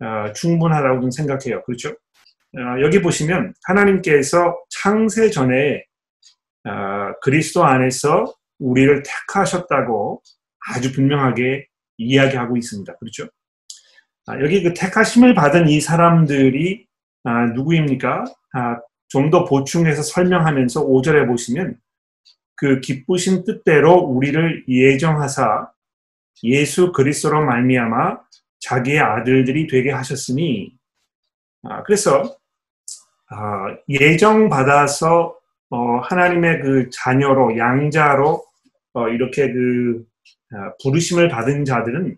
어, 0.00 0.32
충분하다고 0.32 1.10
생각해요. 1.10 1.62
그렇죠? 1.64 1.90
어, 1.90 2.80
여기 2.82 3.00
보시면 3.00 3.54
하나님께서 3.64 4.58
창세 4.68 5.30
전에 5.30 5.84
어, 6.64 7.12
그리스도 7.22 7.64
안에서 7.64 8.34
우리를 8.58 9.02
택하셨다고 9.02 10.22
아주 10.68 10.92
분명하게 10.92 11.66
이야기하고 11.98 12.56
있습니다. 12.56 12.96
그렇죠? 12.98 13.28
아, 14.26 14.38
여기 14.40 14.62
그 14.62 14.72
택하심을 14.74 15.34
받은 15.34 15.68
이 15.68 15.80
사람들이 15.80 16.86
아, 17.24 17.46
누구입니까? 17.46 18.24
아, 19.12 19.22
좀더 19.22 19.44
보충해서 19.44 20.02
설명하면서 20.02 20.86
5절에 20.86 21.26
보시면 21.26 21.78
그 22.56 22.80
기쁘신 22.80 23.44
뜻대로 23.44 23.94
우리를 23.94 24.64
예정하사 24.68 25.70
예수 26.44 26.92
그리스도로 26.92 27.44
말미암아 27.44 28.20
자기의 28.60 29.00
아들들이 29.00 29.66
되게 29.66 29.90
하셨으니 29.90 30.72
아, 31.64 31.82
그래서 31.82 32.36
아, 33.28 33.76
예정 33.88 34.48
받아서 34.48 35.36
어, 35.70 35.98
하나님의 36.00 36.60
그 36.60 36.90
자녀로 36.90 37.56
양자로 37.58 38.44
어, 38.94 39.08
이렇게 39.08 39.52
그 39.52 40.04
아, 40.54 40.72
부르심을 40.82 41.28
받은 41.28 41.64
자들은 41.64 42.16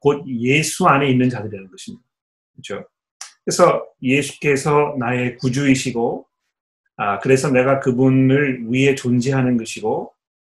곧 0.00 0.24
예수 0.28 0.86
안에 0.86 1.10
있는 1.10 1.28
자들이라는 1.28 1.70
것입니다. 1.70 2.04
그렇죠? 2.52 2.88
그래서 3.44 3.86
예수께서 4.02 4.96
나의 4.98 5.36
구주이시고, 5.38 6.26
아, 6.96 7.18
그래서 7.20 7.50
내가 7.50 7.80
그분을 7.80 8.70
위해 8.70 8.94
존재하는 8.94 9.56
것이고, 9.56 10.12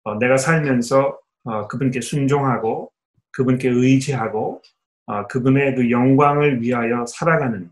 어, 0.04 0.18
내가 0.18 0.36
살면서 0.36 1.18
어, 1.44 1.68
그분께 1.68 2.00
순종하고, 2.00 2.90
그분께 3.32 3.68
의지하고, 3.68 4.62
어, 5.06 5.26
그분의 5.26 5.74
그 5.74 5.90
영광을 5.90 6.62
위하여 6.62 7.04
살아가는 7.06 7.70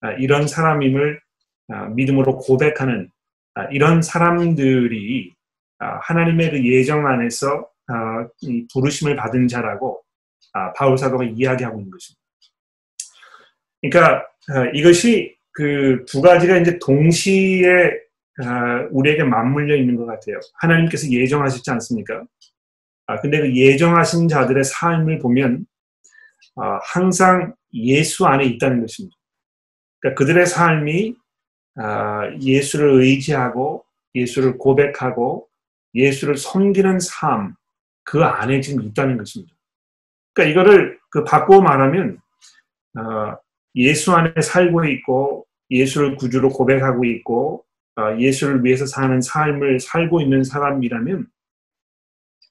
아, 0.00 0.12
이런 0.12 0.46
사람임을 0.46 1.20
아, 1.68 1.86
믿음으로 1.88 2.38
고백하는 2.38 3.10
아, 3.54 3.64
이런 3.64 4.00
사람들이 4.00 5.34
아, 5.80 5.98
하나님의 6.02 6.50
그 6.50 6.66
예정 6.66 7.06
안에서 7.06 7.68
아, 7.88 8.28
부르심을 8.72 9.16
받은 9.16 9.48
자라고 9.48 10.02
아, 10.52 10.72
바울 10.72 10.96
사도가 10.96 11.24
이야기하고 11.24 11.78
있는 11.78 11.90
것입니다. 11.90 12.22
그러니까 13.82 14.22
어, 14.22 14.28
이것이 14.74 15.36
그 15.52 16.04
두 16.06 16.22
가지가 16.22 16.58
이제 16.58 16.78
동시에 16.78 17.68
어, 18.40 18.88
우리에게 18.92 19.24
맞물려 19.24 19.76
있는 19.76 19.96
것 19.96 20.06
같아요. 20.06 20.38
하나님께서 20.60 21.10
예정하셨지 21.10 21.68
않습니까? 21.72 22.22
아, 23.06 23.20
근데 23.20 23.40
그 23.40 23.56
예정하신 23.56 24.28
자들의 24.28 24.62
삶을 24.62 25.18
보면 25.18 25.66
아, 26.56 26.78
항상 26.82 27.54
예수 27.74 28.26
안에 28.26 28.44
있다는 28.44 28.80
것입니다. 28.80 29.16
그러니까 30.00 30.18
그들의 30.18 30.46
삶이 30.46 31.14
아, 31.76 32.30
예수를 32.40 33.02
의지하고 33.02 33.84
예수를 34.14 34.56
고백하고 34.58 35.48
예수를 35.94 36.36
섬기는 36.36 37.00
삶, 37.00 37.54
그 38.04 38.22
안에 38.22 38.60
지금 38.60 38.84
있다는 38.84 39.18
것입니다. 39.18 39.52
그러니까 40.32 40.52
이거를 40.52 40.98
그 41.10 41.24
바꾸어 41.24 41.60
말하면 41.60 42.20
어, 42.96 43.36
예수 43.74 44.12
안에 44.12 44.40
살고 44.40 44.84
있고 44.84 45.46
예수를 45.70 46.16
구주로 46.16 46.48
고백하고 46.48 47.04
있고 47.04 47.64
어, 47.96 48.16
예수를 48.18 48.64
위해서 48.64 48.86
사는 48.86 49.20
삶을 49.20 49.80
살고 49.80 50.20
있는 50.20 50.44
사람이라면 50.44 51.26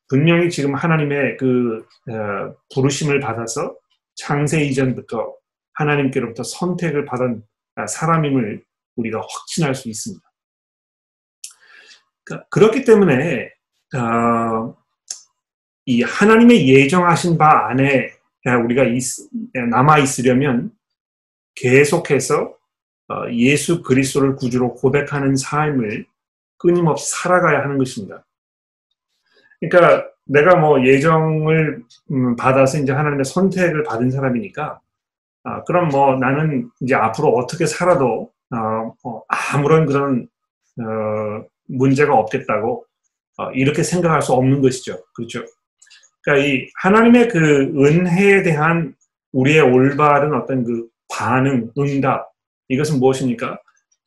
분명히 0.09 0.49
지금 0.49 0.75
하나님의 0.75 1.37
그 1.37 1.85
어, 2.09 2.55
부르심을 2.73 3.19
받아서 3.19 3.75
창세 4.15 4.63
이전부터 4.63 5.35
하나님께로부터 5.73 6.43
선택을 6.43 7.05
받은 7.05 7.43
사람임을 7.87 8.63
우리가 8.95 9.19
확신할 9.19 9.75
수 9.75 9.89
있습니다. 9.89 10.25
그러니까 12.23 12.47
그렇기 12.49 12.83
때문에 12.83 13.51
어, 13.95 14.75
이 15.85 16.01
하나님의 16.01 16.67
예정하신 16.67 17.37
바 17.37 17.67
안에 17.69 18.11
우리가 18.65 18.83
남아 19.69 19.99
있으려면 19.99 20.71
계속해서 21.57 22.55
어, 23.09 23.31
예수 23.31 23.81
그리스도를 23.83 24.35
구주로 24.35 24.75
고백하는 24.75 25.35
삶을 25.35 26.05
끊임없이 26.57 27.11
살아가야 27.11 27.63
하는 27.63 27.77
것입니다. 27.77 28.25
그러니까 29.59 30.07
내가 30.25 30.55
뭐 30.55 30.85
예정을 30.85 31.83
음, 32.11 32.35
받아서 32.35 32.79
이제 32.79 32.91
하나님의 32.91 33.25
선택을 33.25 33.83
받은 33.83 34.11
사람이니까 34.11 34.79
아, 35.43 35.63
그럼 35.63 35.89
뭐 35.89 36.17
나는 36.17 36.69
이제 36.81 36.95
앞으로 36.95 37.29
어떻게 37.29 37.65
살아도 37.65 38.31
어, 38.51 38.93
뭐 39.03 39.23
아무런 39.27 39.85
그런 39.85 40.27
어, 40.79 41.45
문제가 41.67 42.13
없겠다고 42.15 42.85
어, 43.37 43.51
이렇게 43.51 43.83
생각할 43.83 44.21
수 44.21 44.33
없는 44.33 44.61
것이죠. 44.61 44.99
그렇죠? 45.15 45.43
그러니까 46.21 46.45
이 46.45 46.67
하나님의 46.81 47.29
그 47.29 47.39
은혜에 47.77 48.43
대한 48.43 48.93
우리의 49.31 49.61
올바른 49.61 50.33
어떤 50.33 50.65
그 50.65 50.87
반응, 51.09 51.71
응답 51.77 52.31
이것은 52.69 52.99
무엇입니까? 52.99 53.59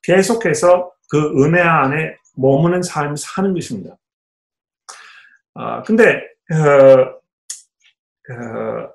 계속해서 0.03 0.93
그 1.11 1.43
은혜 1.43 1.61
안에 1.61 2.17
머무는 2.37 2.83
삶을 2.83 3.17
사는 3.17 3.53
것입니다. 3.53 3.97
아 5.55 5.83
근데 5.83 6.23
어, 6.53 7.21
어, 8.33 8.91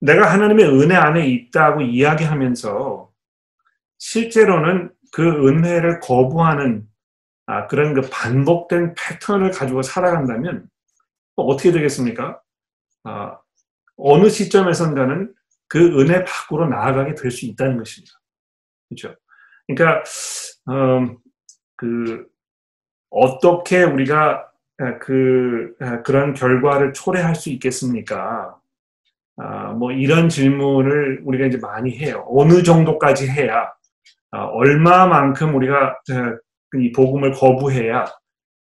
내가 0.00 0.32
하나님의 0.32 0.66
은혜 0.66 0.94
안에 0.96 1.26
있다고 1.28 1.80
이야기하면서 1.82 3.10
실제로는 3.98 4.92
그 5.12 5.22
은혜를 5.22 6.00
거부하는 6.00 6.88
아, 7.46 7.66
그런 7.66 7.94
그 7.94 8.02
반복된 8.10 8.94
패턴을 8.94 9.50
가지고 9.50 9.82
살아간다면 9.82 10.68
어떻게 11.36 11.70
되겠습니까? 11.70 12.40
아, 13.04 13.38
어느 13.96 14.28
시점에선가는 14.28 15.34
그 15.72 15.98
은혜 15.98 16.22
밖으로 16.24 16.68
나아가게 16.68 17.14
될 17.14 17.30
수 17.30 17.46
있다는 17.46 17.78
것입니다. 17.78 18.12
그렇죠? 18.90 19.16
그러니까 19.66 20.02
음, 20.68 21.16
그 21.76 22.26
어떻게 23.08 23.82
우리가 23.82 24.50
그 25.00 25.74
그런 26.04 26.34
결과를 26.34 26.92
초래할 26.92 27.34
수 27.34 27.48
있겠습니까? 27.50 28.58
아, 29.38 29.72
뭐 29.72 29.92
이런 29.92 30.28
질문을 30.28 31.22
우리가 31.24 31.46
이제 31.46 31.56
많이 31.58 31.96
해요. 31.98 32.26
어느 32.28 32.62
정도까지 32.62 33.28
해야 33.28 33.72
아, 34.30 34.44
얼마만큼 34.44 35.54
우리가 35.54 35.98
이 36.78 36.92
복음을 36.92 37.32
거부해야 37.32 38.04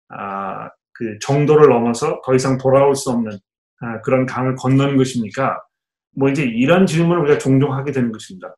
아, 0.10 0.70
그 0.94 1.20
정도를 1.20 1.70
넘어서 1.70 2.22
더 2.26 2.34
이상 2.34 2.58
돌아올 2.58 2.96
수 2.96 3.12
없는 3.12 3.38
아, 3.82 4.02
그런 4.02 4.26
강을 4.26 4.56
건너는 4.56 4.98
것입니까? 4.98 5.62
뭐 6.18 6.30
이제 6.30 6.44
이런 6.44 6.88
질문을 6.88 7.22
우리가 7.22 7.38
종종 7.38 7.74
하게 7.74 7.92
되는 7.92 8.12
것입니다. 8.12 8.56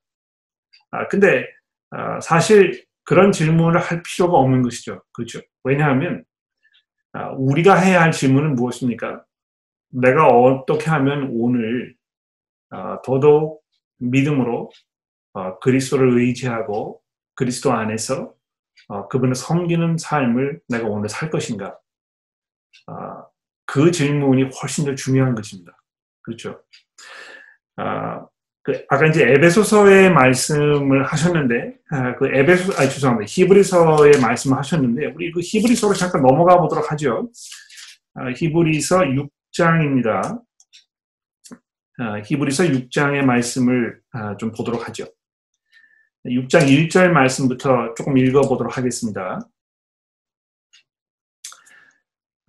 아, 0.91 1.07
근데 1.09 1.45
아, 1.91 2.19
사실 2.21 2.85
그런 3.03 3.31
질문을 3.33 3.81
할 3.81 4.01
필요가 4.01 4.37
없는 4.37 4.61
것이죠. 4.61 5.03
그렇죠? 5.11 5.41
왜냐하면 5.65 6.23
아, 7.11 7.31
우리가 7.31 7.75
해야 7.75 8.01
할 8.01 8.11
질문은 8.11 8.55
무엇입니까? 8.55 9.25
내가 9.89 10.27
어떻게 10.27 10.89
하면 10.89 11.31
오늘 11.33 11.95
아, 12.69 13.01
더더욱 13.01 13.61
믿음으로 13.97 14.71
어, 15.33 15.59
그리스도를 15.59 16.17
의지하고 16.19 17.01
그리스도 17.35 17.73
안에서 17.73 18.33
어, 18.87 19.07
그분을 19.09 19.35
섬기는 19.35 19.97
삶을 19.97 20.61
내가 20.69 20.87
오늘 20.87 21.09
살 21.09 21.29
것인가? 21.29 21.77
아, 22.87 23.25
그 23.65 23.91
질문이 23.91 24.49
훨씬 24.61 24.85
더 24.85 24.95
중요한 24.95 25.35
것입니다. 25.35 25.77
그렇죠? 26.21 26.61
아, 27.79 28.25
그 28.61 28.83
아까 28.89 29.07
이제 29.07 29.23
에베소서의 29.23 30.11
말씀을 30.11 31.05
하셨는데, 31.05 31.77
아, 31.91 32.15
그 32.17 32.27
에베소, 32.27 32.73
아 32.73 32.89
죄송합니다. 32.89 33.25
히브리서의 33.29 34.19
말씀을 34.21 34.57
하셨는데, 34.57 35.13
우리 35.15 35.31
그 35.31 35.39
히브리서로 35.41 35.93
잠깐 35.93 36.21
넘어가 36.21 36.59
보도록 36.59 36.91
하죠. 36.91 37.29
아, 38.15 38.29
히브리서 38.35 38.99
6장입니다. 39.53 40.41
아, 41.99 42.19
히브리서 42.25 42.65
6장의 42.65 43.21
말씀을 43.23 44.01
아, 44.11 44.35
좀 44.35 44.51
보도록 44.51 44.87
하죠. 44.89 45.05
6장 46.25 46.67
1절 46.67 47.11
말씀부터 47.11 47.93
조금 47.95 48.17
읽어보도록 48.17 48.77
하겠습니다. 48.77 49.39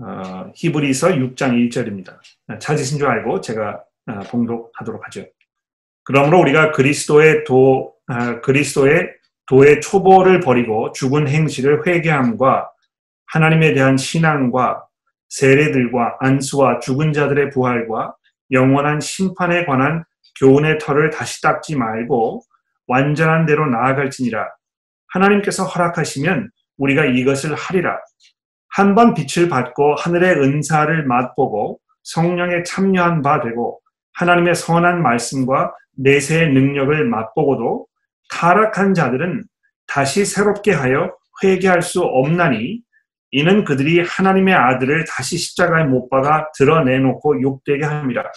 어, 0.00 0.50
히브리서 0.56 1.10
6장 1.10 1.70
1절입니다. 1.70 2.18
찾으신 2.58 2.98
줄 2.98 3.06
알고 3.06 3.40
제가 3.40 3.84
어, 4.10 4.20
봉독하도록 4.20 5.04
하죠. 5.06 5.24
그러므로 6.04 6.40
우리가 6.40 6.72
그리스도의 6.72 7.44
도 7.44 7.94
어, 8.08 8.40
그리스도의 8.40 9.10
도의 9.46 9.80
초보를 9.80 10.40
버리고 10.40 10.92
죽은 10.92 11.28
행실을 11.28 11.86
회개함과 11.86 12.70
하나님에 13.26 13.74
대한 13.74 13.96
신앙과 13.96 14.84
세례들과 15.28 16.16
안수와 16.20 16.80
죽은 16.80 17.12
자들의 17.12 17.50
부활과 17.50 18.14
영원한 18.50 19.00
심판에 19.00 19.64
관한 19.64 20.04
교훈의 20.38 20.78
털을 20.78 21.10
다시 21.10 21.40
닦지 21.42 21.76
말고 21.76 22.42
완전한 22.86 23.46
대로 23.46 23.66
나아갈지니라. 23.68 24.48
하나님께서 25.08 25.64
허락하시면 25.64 26.50
우리가 26.78 27.04
이것을 27.04 27.54
하리라. 27.54 27.98
한 28.68 28.94
번 28.94 29.14
빛을 29.14 29.48
받고 29.48 29.96
하늘의 29.96 30.36
은사를 30.36 31.04
맛보고 31.04 31.80
성령에 32.04 32.62
참여한 32.62 33.22
바 33.22 33.40
되고 33.40 33.79
하나님의 34.20 34.54
선한 34.54 35.02
말씀과 35.02 35.74
내세의 35.96 36.52
능력을 36.52 37.04
맛보고도 37.06 37.86
타락한 38.28 38.92
자들은 38.92 39.44
다시 39.86 40.26
새롭게 40.26 40.72
하여 40.72 41.14
회개할 41.42 41.80
수 41.80 42.02
없나니 42.02 42.80
이는 43.30 43.64
그들이 43.64 44.00
하나님의 44.00 44.54
아들을 44.54 45.06
다시 45.08 45.38
십자가에 45.38 45.84
못 45.84 46.10
박아 46.10 46.50
드러내놓고 46.58 47.40
욕되게 47.40 47.84
합니다. 47.86 48.30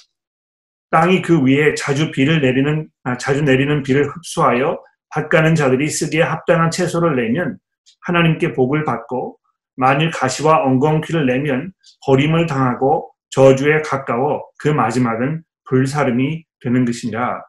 땅이 0.89 1.21
그 1.21 1.43
위에 1.43 1.73
자주 1.73 2.11
비를 2.11 2.41
내리는 2.41 2.87
아, 3.03 3.17
자주 3.17 3.41
내리는 3.41 3.83
비를 3.83 4.07
흡수하여 4.07 4.81
밭가는 5.09 5.55
자들이 5.55 5.89
쓰기에 5.89 6.21
합당한 6.21 6.71
채소를 6.71 7.15
내면 7.15 7.57
하나님께 8.01 8.53
복을 8.53 8.85
받고 8.85 9.37
만일 9.75 10.11
가시와 10.11 10.63
엉겅퀴를 10.63 11.25
내면 11.25 11.73
버림을 12.05 12.45
당하고 12.45 13.11
저주에 13.31 13.81
가까워 13.81 14.43
그 14.59 14.69
마지막은 14.69 15.43
불사름이 15.73 16.45
되는 16.61 16.85
것이니라. 16.85 17.41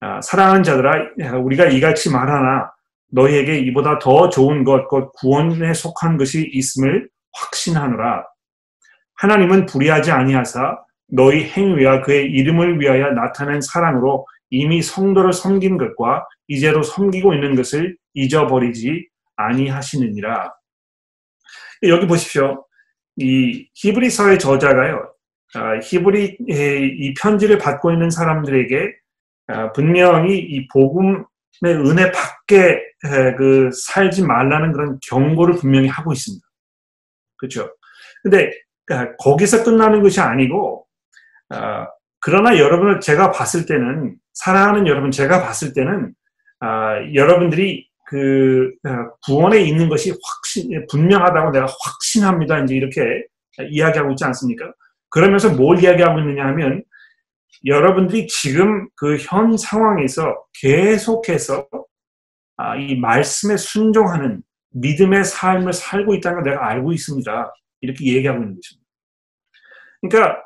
아, 0.00 0.20
사랑하는 0.20 0.62
자들아 0.62 1.38
우리가 1.38 1.66
이같이 1.68 2.10
말하나 2.10 2.70
너희에게 3.12 3.60
이보다 3.60 3.98
더 3.98 4.28
좋은 4.28 4.62
것, 4.62 4.88
곧 4.88 5.10
구원에 5.18 5.72
속한 5.72 6.18
것이 6.18 6.48
있음을 6.52 7.08
확신하노라. 7.32 8.26
하나님은 9.16 9.66
불의하지 9.66 10.10
아니하사 10.10 10.78
너희 11.08 11.44
행위와 11.44 12.02
그의 12.02 12.26
이름을 12.26 12.78
위하여 12.78 13.10
나타낸 13.12 13.60
사랑으로 13.60 14.26
이미 14.50 14.82
성도를 14.82 15.32
섬긴 15.32 15.78
것과 15.78 16.26
이제도 16.46 16.82
섬기고 16.82 17.34
있는 17.34 17.54
것을 17.54 17.96
잊어버리지 18.14 19.08
아니하시느니라. 19.36 20.52
여기 21.84 22.06
보십시오. 22.06 22.66
이 23.16 23.68
히브리서의 23.74 24.38
저자가요. 24.38 25.10
아, 25.54 25.78
히브리 25.82 26.38
이 26.48 27.14
편지를 27.14 27.58
받고 27.58 27.92
있는 27.92 28.10
사람들에게 28.10 28.94
아, 29.48 29.72
분명히 29.72 30.38
이 30.38 30.68
복음의 30.68 31.24
은혜 31.64 32.12
밖에 32.12 32.80
그 33.36 33.70
살지 33.72 34.22
말라는 34.24 34.72
그런 34.72 34.98
경고를 35.08 35.54
분명히 35.56 35.88
하고 35.88 36.12
있습니다. 36.12 36.46
그렇죠? 37.36 37.70
근데 38.22 38.50
그러니까 38.84 39.16
거기서 39.16 39.64
끝나는 39.64 40.02
것이 40.02 40.20
아니고 40.20 40.86
어, 41.54 41.86
그러나 42.20 42.58
여러분을 42.58 43.00
제가 43.00 43.30
봤을 43.30 43.66
때는 43.66 44.16
사랑하는 44.34 44.86
여러분 44.86 45.10
제가 45.10 45.42
봤을 45.42 45.72
때는 45.72 46.12
어, 46.60 47.14
여러분들이 47.14 47.88
그 48.06 48.72
어, 48.86 49.16
구원에 49.24 49.60
있는 49.62 49.88
것이 49.88 50.10
확신 50.10 50.86
분명하다고 50.90 51.52
내가 51.52 51.66
확신합니다. 51.66 52.60
이제 52.60 52.74
이렇게 52.74 53.24
이야기하고 53.70 54.12
있지 54.12 54.24
않습니까? 54.24 54.72
그러면서 55.10 55.52
뭘 55.54 55.82
이야기하고 55.82 56.20
있느냐 56.20 56.46
하면 56.46 56.82
여러분들이 57.66 58.26
지금 58.28 58.88
그 58.96 59.16
현 59.20 59.56
상황에서 59.56 60.44
계속해서 60.60 61.66
아, 62.56 62.76
이 62.76 62.96
말씀에 62.96 63.56
순종하는 63.56 64.42
믿음의 64.72 65.24
삶을 65.24 65.72
살고 65.72 66.14
있다는 66.14 66.42
걸 66.42 66.52
내가 66.52 66.68
알고 66.68 66.92
있습니다. 66.92 67.52
이렇게 67.80 68.06
얘기하고 68.14 68.42
있는 68.42 68.56
것입니다. 68.56 68.86
그러니까 70.02 70.42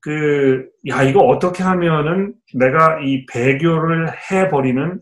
그, 0.00 0.68
야, 0.88 1.02
이거 1.02 1.20
어떻게 1.20 1.62
하면은 1.62 2.34
내가 2.54 3.00
이 3.00 3.24
배교를 3.26 4.10
해버리는 4.30 5.00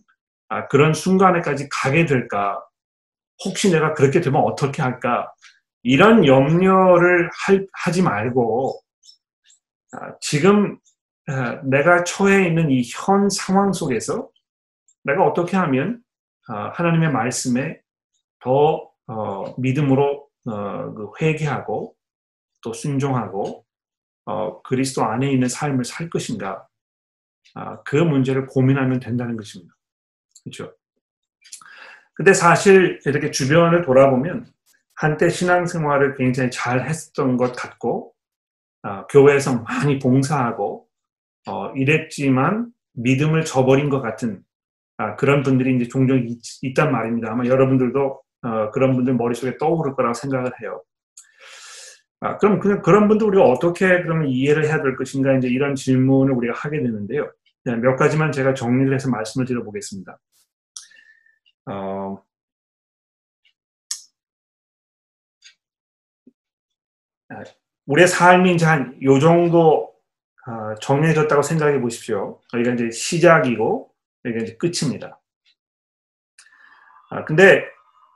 아, 0.49 0.69
그런 0.69 0.93
순간에까지 0.93 1.69
가게 1.71 2.05
될까? 2.07 2.63
혹시 3.45 3.71
내가 3.73 3.95
그렇게 3.95 4.21
되면 4.21 4.43
어떻게 4.43 4.83
할까? 4.83 5.33
이런 5.83 6.27
염려를 6.27 7.31
할, 7.47 7.67
하지 7.73 8.03
말고, 8.03 8.79
아, 8.79 8.92
지금 10.21 10.79
아, 11.29 11.61
내가 11.63 12.05
처해 12.05 12.47
있는 12.49 12.71
이 12.71 12.83
현 12.95 13.29
상황 13.31 13.73
속에서 13.73 14.29
내가 15.05 15.25
어떻게 15.25 15.57
하면 15.57 16.03
아, 16.49 16.71
하나님의 16.71 17.13
말씀에 17.13 17.81
더 18.41 18.91
어, 19.07 19.55
믿음으로 19.61 20.29
어, 20.47 20.95
그 20.95 21.11
회개하고 21.21 21.95
또 22.63 22.73
순종하고 22.73 23.65
어, 24.25 24.63
그리스도 24.63 25.05
안에 25.05 25.31
있는 25.31 25.49
삶을 25.49 25.85
살 25.85 26.09
것인가? 26.09 26.67
아, 27.55 27.83
그 27.83 27.97
문제를 27.97 28.47
고민하면 28.47 29.01
된다는 29.01 29.37
것입니다. 29.37 29.75
그렇죠? 30.43 30.73
근데 32.15 32.35
사실 32.35 33.01
이렇게 33.05 33.31
주변을 33.31 33.83
돌아보면 33.83 34.47
한때 34.95 35.29
신앙생활을 35.29 36.15
굉장히 36.17 36.51
잘 36.51 36.89
했던 36.89 37.37
것 37.37 37.55
같고 37.57 38.12
어, 38.83 39.07
교회에서 39.07 39.63
많이 39.63 39.99
봉사하고 39.99 40.87
어, 41.49 41.71
이랬지만 41.73 42.73
믿음을 42.95 43.45
저버린 43.45 43.89
것 43.91 44.01
같은 44.01 44.43
아, 44.99 45.17
그런 45.17 45.43
분들이 45.43 45.75
이제 45.77 45.89
종종 45.89 46.25
있, 46.29 46.75
단 46.75 46.93
말입니다. 46.93 47.33
아마 47.33 47.45
여러분들도 47.47 48.23
어, 48.43 48.71
그런 48.71 48.95
분들 48.95 49.15
머릿속에 49.15 49.57
떠오를 49.59 49.95
거라고 49.95 50.15
생각을 50.15 50.53
해요. 50.63 50.83
아, 52.21 52.39
그럼 52.39 52.61
그냥 52.61 52.83
그런 52.83 53.09
분들 53.09 53.27
우리가 53.27 53.45
어떻게 53.45 53.87
그러면 54.03 54.29
이해를 54.29 54.67
해야 54.67 54.81
될 54.83 54.97
것인가 54.97 55.37
이제 55.37 55.49
이런 55.49 55.75
질문을 55.75 56.35
우리가 56.35 56.55
하게 56.55 56.81
되는데요. 56.83 57.33
네, 57.65 57.77
몇 57.77 57.97
가지만 57.97 58.33
제가 58.33 58.55
정리를 58.55 58.95
해서 58.95 59.11
말씀을 59.11 59.47
드려보겠습니다. 59.47 60.19
어, 61.67 62.23
아, 67.29 67.43
우리의 67.87 68.09
삶이 68.09 68.55
이제 68.55 68.65
한 68.67 68.99
요 69.03 69.19
정도 69.19 69.93
어, 70.47 70.75
정해졌다고 70.81 71.43
생각해 71.43 71.81
보십시오. 71.81 72.41
여기가 72.55 72.75
이제 72.75 72.91
시작이고 72.91 73.91
여기가 74.25 74.45
이제 74.45 74.57
끝입니다. 74.57 75.21
아, 77.11 77.25
근데 77.25 77.65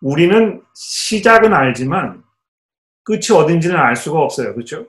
우리는 0.00 0.62
시작은 0.74 1.52
알지만 1.54 2.24
끝이 3.04 3.30
어딘지는 3.36 3.76
알 3.76 3.94
수가 3.96 4.20
없어요. 4.20 4.54
그렇죠? 4.54 4.88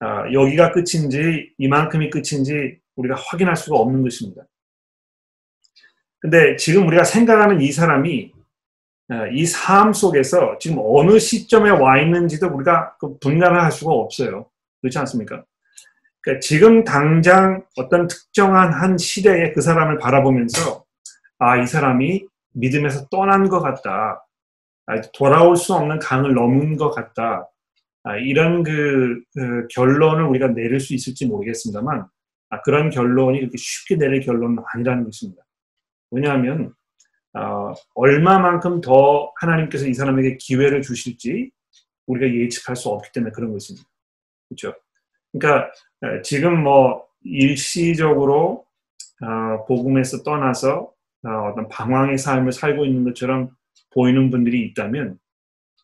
아, 0.00 0.24
여기가 0.32 0.72
끝인지 0.72 1.52
이만큼이 1.58 2.10
끝인지 2.10 2.78
우리가 2.96 3.16
확인할 3.16 3.56
수가 3.56 3.76
없는 3.78 4.02
것입니다. 4.02 4.42
근데 6.20 6.56
지금 6.56 6.86
우리가 6.86 7.04
생각하는 7.04 7.60
이 7.60 7.70
사람이 7.72 8.32
아, 8.34 8.41
이 9.32 9.44
삶 9.52 9.92
속에서 9.92 10.56
지금 10.58 10.78
어느 10.80 11.18
시점에 11.18 11.70
와 11.70 12.00
있는지도 12.00 12.48
우리가 12.48 12.96
그 12.98 13.18
분간을 13.18 13.62
할 13.62 13.70
수가 13.72 13.92
없어요. 13.92 14.48
그렇지 14.80 14.98
않습니까? 14.98 15.44
그러니까 16.20 16.40
지금 16.40 16.84
당장 16.84 17.64
어떤 17.76 18.06
특정한 18.06 18.72
한 18.72 18.96
시대에 18.96 19.52
그 19.52 19.60
사람을 19.60 19.98
바라보면서 19.98 20.84
아, 21.38 21.56
이 21.56 21.66
사람이 21.66 22.26
믿음에서 22.54 23.08
떠난 23.08 23.48
것 23.48 23.60
같다. 23.60 24.24
아, 24.86 25.00
돌아올 25.14 25.56
수 25.56 25.74
없는 25.74 25.98
강을 25.98 26.34
넘은 26.34 26.76
것 26.76 26.90
같다. 26.90 27.48
아, 28.04 28.16
이런 28.16 28.62
그, 28.62 29.20
그, 29.34 29.66
결론을 29.68 30.24
우리가 30.24 30.48
내릴 30.48 30.80
수 30.80 30.94
있을지 30.94 31.26
모르겠습니다만 31.26 32.06
아, 32.50 32.62
그런 32.62 32.90
결론이 32.90 33.40
그렇게 33.40 33.56
쉽게 33.56 33.96
내릴 33.96 34.20
결론은 34.20 34.62
아니라는 34.72 35.04
것입니다. 35.04 35.42
왜냐하면 36.10 36.72
어, 37.34 37.72
얼마만큼 37.94 38.80
더 38.80 39.32
하나님께서 39.40 39.86
이 39.86 39.94
사람에게 39.94 40.36
기회를 40.36 40.82
주실지 40.82 41.50
우리가 42.06 42.32
예측할 42.34 42.76
수 42.76 42.88
없기 42.90 43.10
때문에 43.12 43.32
그런 43.32 43.52
것입니다. 43.52 43.86
그렇죠? 44.48 44.76
그러니까 45.32 45.70
지금 46.22 46.62
뭐 46.62 47.06
일시적으로 47.22 48.66
어, 49.22 49.64
복음에서 49.66 50.22
떠나서 50.22 50.92
어, 51.24 51.30
어떤 51.50 51.68
방황의 51.68 52.18
삶을 52.18 52.52
살고 52.52 52.84
있는 52.84 53.04
것처럼 53.04 53.50
보이는 53.94 54.30
분들이 54.30 54.66
있다면 54.66 55.18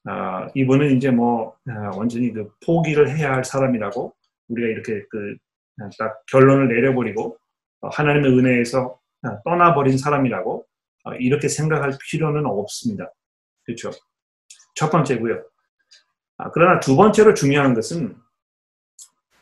어, 0.08 0.48
이분은 0.54 0.96
이제 0.96 1.10
뭐 1.10 1.56
어, 1.68 1.96
완전히 1.96 2.32
그 2.32 2.50
포기를 2.66 3.16
해야 3.16 3.32
할 3.32 3.44
사람이라고 3.44 4.14
우리가 4.48 4.68
이렇게 4.68 5.04
그 5.08 5.36
딱 5.98 6.24
결론을 6.26 6.68
내려버리고 6.68 7.38
어, 7.80 7.88
하나님의 7.88 8.36
은혜에서 8.38 8.98
어, 9.22 9.42
떠나버린 9.44 9.98
사람이라고 9.98 10.56
어, 10.60 10.67
이렇게 11.16 11.48
생각할 11.48 11.96
필요는 12.10 12.46
없습니다. 12.46 13.12
그렇죠? 13.64 13.90
첫 14.74 14.90
번째고요. 14.90 15.42
아, 16.38 16.50
그러나 16.52 16.80
두 16.80 16.96
번째로 16.96 17.34
중요한 17.34 17.74
것은 17.74 18.16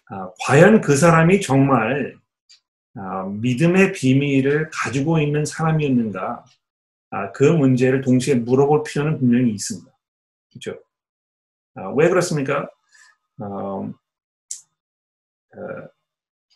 아, 0.08 0.30
과연 0.46 0.80
그 0.80 0.96
사람이 0.96 1.40
정말 1.40 2.16
아, 2.94 3.24
믿음의 3.24 3.92
비밀을 3.92 4.70
가지고 4.72 5.20
있는 5.20 5.44
사람이었는가 5.44 6.44
아, 7.10 7.32
그 7.32 7.44
문제를 7.44 8.00
동시에 8.00 8.36
물어볼 8.36 8.82
필요는 8.84 9.18
분명히 9.18 9.50
있습니다. 9.52 9.90
그렇죠? 10.50 10.80
아, 11.74 11.90
왜 11.90 12.08
그렇습니까? 12.08 12.70
어, 13.38 13.46
어, 13.84 13.92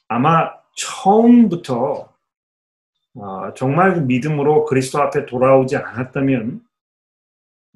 아마 0.08 0.50
처음부터 0.76 2.09
어, 3.14 3.52
정말 3.54 3.94
그 3.94 4.00
믿음으로 4.00 4.64
그리스도 4.64 4.98
앞에 5.00 5.26
돌아오지 5.26 5.76
않았다면 5.76 6.60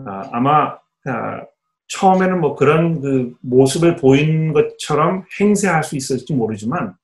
아, 0.07 0.29
아마 0.33 0.79
아, 1.07 1.47
처음에는 1.89 2.41
뭐 2.41 2.55
그런 2.57 3.01
그 3.01 3.35
모습을 3.41 3.97
보인 3.97 4.53
것처럼 4.53 5.25
행세할 5.41 5.85
수 5.85 5.97
있을지 5.97 6.33
모르지만 6.33 6.95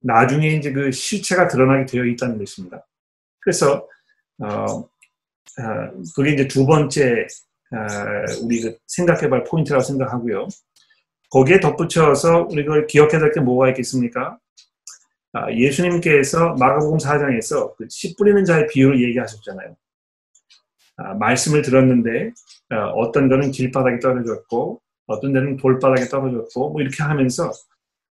나중에 0.00 0.48
이제 0.50 0.72
그 0.72 0.90
실체가 0.92 1.48
드러나게 1.48 1.86
되어 1.86 2.04
있다는 2.04 2.38
것입니다. 2.38 2.86
그래서 3.40 3.86
어, 4.38 4.46
어 4.48 4.88
그게 6.14 6.32
이제 6.32 6.48
두 6.48 6.66
번째 6.66 7.26
어, 7.72 8.44
우리 8.44 8.60
그 8.60 8.78
생각해볼 8.86 9.44
포인트라고 9.44 9.82
생각하고요. 9.82 10.48
거기에 11.30 11.60
덧붙여서 11.60 12.46
우리가 12.50 12.86
기억해야 12.86 13.18
될 13.20 13.32
게 13.32 13.40
뭐가 13.40 13.68
있겠습니까? 13.70 14.38
아, 15.36 15.52
예수님께서 15.52 16.54
마가복음 16.54 16.96
4장에서 16.98 17.76
그 17.76 17.86
씨 17.90 18.14
뿌리는 18.16 18.42
자의 18.44 18.66
비유를 18.68 19.02
얘기하셨잖아요. 19.02 19.76
아, 20.96 21.14
말씀을 21.14 21.60
들었는데 21.60 22.32
어, 22.72 22.76
어떤 22.96 23.28
거는 23.28 23.50
길바닥에 23.50 23.98
떨어졌고 24.00 24.80
어떤 25.06 25.32
데는 25.34 25.56
돌바닥에 25.58 26.08
떨어졌고 26.08 26.70
뭐 26.70 26.80
이렇게 26.80 27.02
하면서 27.02 27.52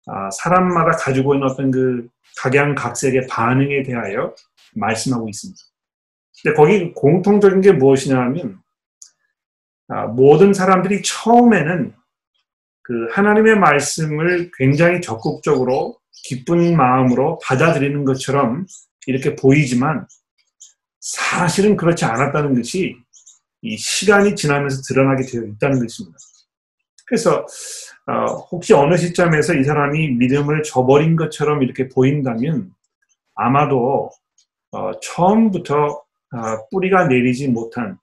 아, 0.08 0.30
사람마다 0.32 0.98
가지고 0.98 1.34
있는 1.36 1.48
어떤 1.48 1.72
그 1.72 2.10
각양각색의 2.42 3.28
반응에 3.28 3.84
대하여 3.84 4.36
말씀하고 4.76 5.30
있습니다. 5.30 5.60
근데 6.44 6.58
거기 6.58 6.94
공통적인 6.94 7.62
게 7.62 7.72
무엇이냐 7.72 8.20
하면 8.20 8.60
아, 9.88 10.08
모든 10.08 10.54
사람들이 10.54 11.02
처음에는 11.04 11.94
그 12.82 13.08
하나님의 13.14 13.60
말씀을 13.60 14.52
굉장히 14.58 15.00
적극적으로 15.00 16.03
기쁜 16.24 16.76
마음으로 16.76 17.40
받아들이는 17.44 18.06
것처럼 18.06 18.66
이렇게 19.06 19.36
보이지만 19.36 20.08
사실은 21.00 21.76
그렇지 21.76 22.06
않았다는 22.06 22.56
것이 22.56 22.96
이 23.62 23.78
시간이 23.78 24.36
지나면서 24.36 24.82
드러나게 24.88 25.26
되어 25.26 25.44
있다는 25.44 25.80
것입니다. 25.80 26.18
그래서 27.06 27.46
어, 28.08 28.26
혹시 28.52 28.74
어느 28.74 28.98
시점에서 28.98 29.54
이 29.54 29.64
사람이 29.64 30.12
믿음을 30.12 30.64
저버린 30.64 31.16
것처럼 31.16 31.62
이렇게 31.62 31.88
보인다면 31.90 32.74
아마도 33.36 34.10
어, 34.72 35.00
처음부터 35.00 35.86
어, 35.86 36.70
뿌리가 36.72 37.08
내리지 37.08 37.50
못한 37.50 37.98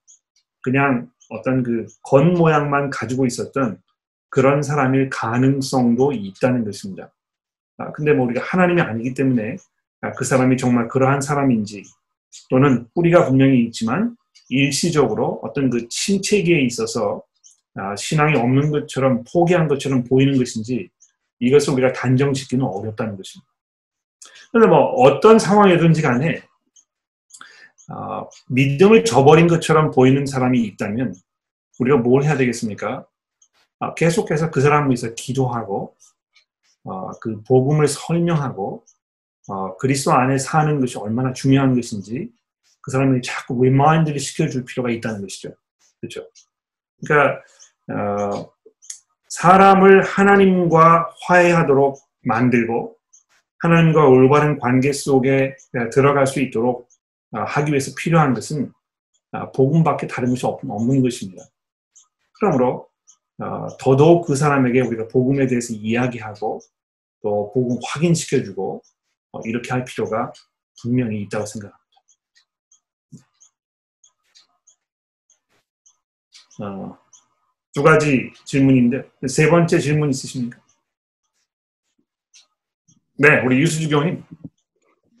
그냥 0.61 1.09
어떤 1.29 1.63
그건 1.63 2.33
모양만 2.33 2.89
가지고 2.89 3.25
있었던 3.25 3.81
그런 4.29 4.61
사람일 4.61 5.09
가능성도 5.09 6.13
있다는 6.13 6.65
것입니다. 6.65 7.11
아, 7.81 7.91
근데 7.91 8.13
뭐 8.13 8.25
우리가 8.25 8.43
하나님이 8.43 8.81
아니기 8.81 9.13
때문에 9.13 9.57
아, 10.01 10.11
그 10.11 10.23
사람이 10.23 10.57
정말 10.57 10.87
그러한 10.87 11.21
사람인지 11.21 11.83
또는 12.49 12.87
뿌리가 12.93 13.25
분명히 13.25 13.63
있지만 13.65 14.15
일시적으로 14.49 15.39
어떤 15.43 15.69
그 15.69 15.87
침체기에 15.89 16.61
있어서 16.61 17.23
아, 17.75 17.95
신앙이 17.95 18.35
없는 18.35 18.71
것처럼 18.71 19.23
포기한 19.31 19.67
것처럼 19.67 20.03
보이는 20.03 20.37
것인지 20.37 20.89
이것을 21.39 21.73
우리가 21.73 21.93
단정짓기는 21.93 22.63
어렵다는 22.63 23.17
것입니다. 23.17 23.49
그런데 24.51 24.69
뭐 24.69 24.79
어떤 24.79 25.39
상황이든지 25.39 26.01
간에 26.01 26.41
어, 27.89 28.29
믿음을 28.49 29.03
저버린 29.03 29.47
것처럼 29.47 29.91
보이는 29.91 30.25
사람이 30.25 30.61
있다면 30.61 31.15
우리가 31.79 31.97
뭘 31.97 32.23
해야 32.23 32.37
되겠습니까? 32.37 33.05
어, 33.79 33.93
계속해서 33.95 34.51
그 34.51 34.61
사람을 34.61 34.89
위해서 34.89 35.13
기도하고 35.15 35.95
어, 36.83 37.11
그 37.19 37.41
복음을 37.43 37.87
설명하고 37.87 38.85
어, 39.47 39.77
그리스도 39.77 40.13
안에 40.13 40.37
사는 40.37 40.79
것이 40.79 40.97
얼마나 40.97 41.33
중요한 41.33 41.75
것인지 41.75 42.31
그 42.81 42.91
사람에게 42.91 43.21
자꾸 43.21 43.63
remind를 43.63 44.19
시켜줄 44.19 44.65
필요가 44.65 44.89
있다는 44.89 45.21
것이죠. 45.21 45.53
그렇죠? 45.99 46.27
그러니까 47.05 47.41
어, 47.89 48.51
사람을 49.29 50.03
하나님과 50.03 51.13
화해하도록 51.21 51.97
만들고 52.23 52.97
하나님과 53.59 54.07
올바른 54.07 54.57
관계 54.59 54.91
속에 54.91 55.55
들어갈 55.91 56.25
수 56.27 56.41
있도록 56.41 56.89
어, 57.31 57.41
하기 57.41 57.71
위해서 57.71 57.91
필요한 57.97 58.33
것은 58.33 58.71
어, 59.31 59.51
복음밖에 59.51 60.07
다른 60.07 60.29
것이 60.29 60.45
없는 60.45 61.01
것입니다. 61.01 61.43
그러므로 62.39 62.90
어, 63.41 63.67
더더욱 63.79 64.27
그 64.27 64.35
사람에게 64.35 64.81
우리가 64.81 65.07
복음에 65.07 65.47
대해서 65.47 65.73
이야기하고 65.73 66.61
또 67.21 67.51
복음 67.53 67.79
확인시켜주고 67.83 68.81
이렇게 69.45 69.71
할 69.71 69.83
필요가 69.83 70.31
분명히 70.81 71.21
있다고 71.23 71.45
생각합니다. 71.45 71.81
어, 76.61 76.97
두 77.73 77.81
가지 77.81 78.31
질문인데 78.45 79.09
세 79.27 79.49
번째 79.49 79.79
질문 79.79 80.11
있으십니까? 80.11 80.59
네, 83.17 83.41
우리 83.45 83.59
유수주 83.59 83.89
교님. 83.89 84.23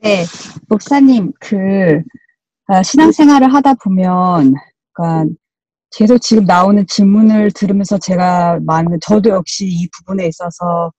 네, 0.03 0.23
목사님 0.67 1.31
그 1.39 2.01
어, 2.67 2.83
신앙생활을 2.83 3.53
하다 3.53 3.75
보면 3.75 4.53
그러니까 4.91 5.33
계속 5.91 6.19
지금 6.19 6.45
나오는 6.45 6.85
질문을 6.87 7.51
들으면서 7.51 7.97
제가 7.97 8.59
많은 8.65 8.99
저도 9.01 9.29
역시 9.31 9.67
이 9.67 9.87
부분에 9.97 10.25
있어서 10.27 10.91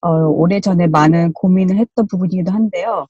어, 0.00 0.08
오래전에 0.08 0.86
많은 0.86 1.32
고민을 1.32 1.76
했던 1.76 2.06
부분이기도 2.06 2.50
한데요. 2.52 3.06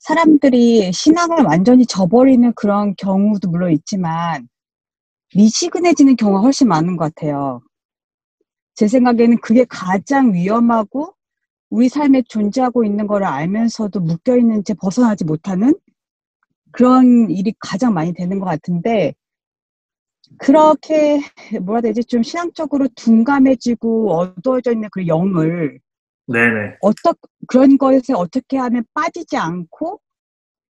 사람들이 0.00 0.92
신앙을 0.92 1.44
완전히 1.44 1.86
저버리는 1.86 2.52
그런 2.54 2.94
경우도 2.96 3.48
물론 3.50 3.72
있지만 3.72 4.48
미지근해지는 5.34 6.16
경우가 6.16 6.40
훨씬 6.40 6.68
많은 6.68 6.96
것 6.96 7.14
같아요. 7.14 7.60
제 8.74 8.88
생각에는 8.88 9.38
그게 9.40 9.64
가장 9.68 10.32
위험하고 10.32 11.14
우리 11.68 11.88
삶에 11.88 12.22
존재하고 12.28 12.84
있는 12.84 13.06
거를 13.06 13.26
알면서도 13.26 14.00
묶여있는 14.00 14.64
채 14.64 14.74
벗어나지 14.74 15.24
못하는 15.24 15.74
그런 16.72 17.30
일이 17.30 17.52
가장 17.60 17.94
많이 17.94 18.12
되는 18.12 18.40
것 18.40 18.46
같은데 18.46 19.14
그렇게 20.40 21.20
뭐라 21.60 21.80
해야 21.84 21.92
되지 21.92 22.04
좀 22.04 22.22
신앙적으로 22.22 22.88
둔감해지고 22.96 24.12
어두워져 24.12 24.72
있는 24.72 24.88
그 24.92 25.06
영을 25.06 25.80
네네. 26.26 26.76
어떻 26.80 27.16
그런 27.48 27.76
것에 27.78 28.14
어떻게 28.14 28.56
하면 28.56 28.84
빠지지 28.94 29.36
않고 29.36 30.00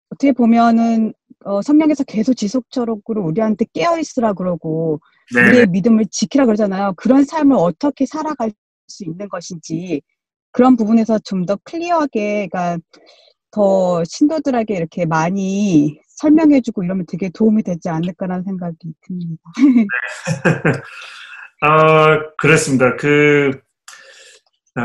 어떻게 0.10 0.32
보면은 0.34 1.14
어, 1.46 1.62
성령에서 1.62 2.04
계속 2.06 2.36
지속적으로 2.36 3.24
우리한테 3.24 3.66
깨어 3.74 4.00
있으라 4.00 4.34
그러고 4.34 5.00
네네. 5.34 5.50
우리의 5.50 5.68
믿음을 5.68 6.06
지키라 6.12 6.46
그러잖아요. 6.46 6.94
그런 6.98 7.24
삶을 7.26 7.56
어떻게 7.58 8.06
살아갈 8.06 8.52
수 8.88 9.06
있는 9.06 9.30
것인지 9.30 10.02
그런 10.52 10.76
부분에서 10.78 11.20
좀 11.20 11.46
더 11.46 11.58
클리어하게, 11.64 12.50
그러니까 12.52 12.80
더 13.52 14.04
신도들에게 14.06 14.76
이렇게 14.76 15.06
많이 15.06 16.00
설명해주고 16.16 16.84
이러면 16.84 17.06
되게 17.08 17.30
도움이 17.30 17.64
되지 17.64 17.90
않을까라는 17.90 18.44
생각이 18.44 18.94
듭니다. 19.02 19.42
어, 21.62 22.34
그렇습니다. 22.38 22.96
그 22.96 23.52
어, 24.76 24.82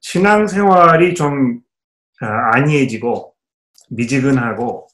신앙생활이 0.00 1.14
좀 1.14 1.60
어, 2.22 2.26
안이해지고 2.26 3.34
미지근하고 3.90 4.88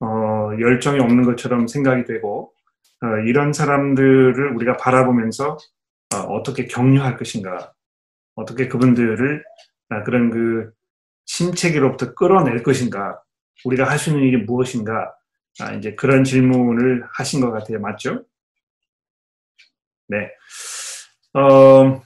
어, 0.00 0.50
열정이 0.58 1.00
없는 1.00 1.24
것처럼 1.24 1.66
생각이 1.66 2.04
되고 2.04 2.52
어, 3.02 3.06
이런 3.26 3.52
사람들을 3.52 4.54
우리가 4.54 4.76
바라보면서 4.76 5.56
어, 6.14 6.42
떻게 6.42 6.66
격려할 6.66 7.16
것인가 7.16 7.72
어떻게 8.34 8.68
그분들을 8.68 9.44
아, 9.90 10.02
그런 10.02 10.30
그 10.30 10.72
침체기로부터 11.26 12.14
끌어낼 12.14 12.62
것인가 12.62 13.20
우리가 13.64 13.84
할 13.88 13.98
수 13.98 14.10
있는 14.10 14.24
일이 14.24 14.36
무엇인가? 14.44 15.14
아, 15.60 15.72
이제 15.74 15.94
그런 15.94 16.24
질문을 16.24 17.04
하신 17.12 17.40
것 17.40 17.50
같아요. 17.50 17.80
맞죠? 17.80 18.24
네. 20.08 20.30
어, 21.34 22.02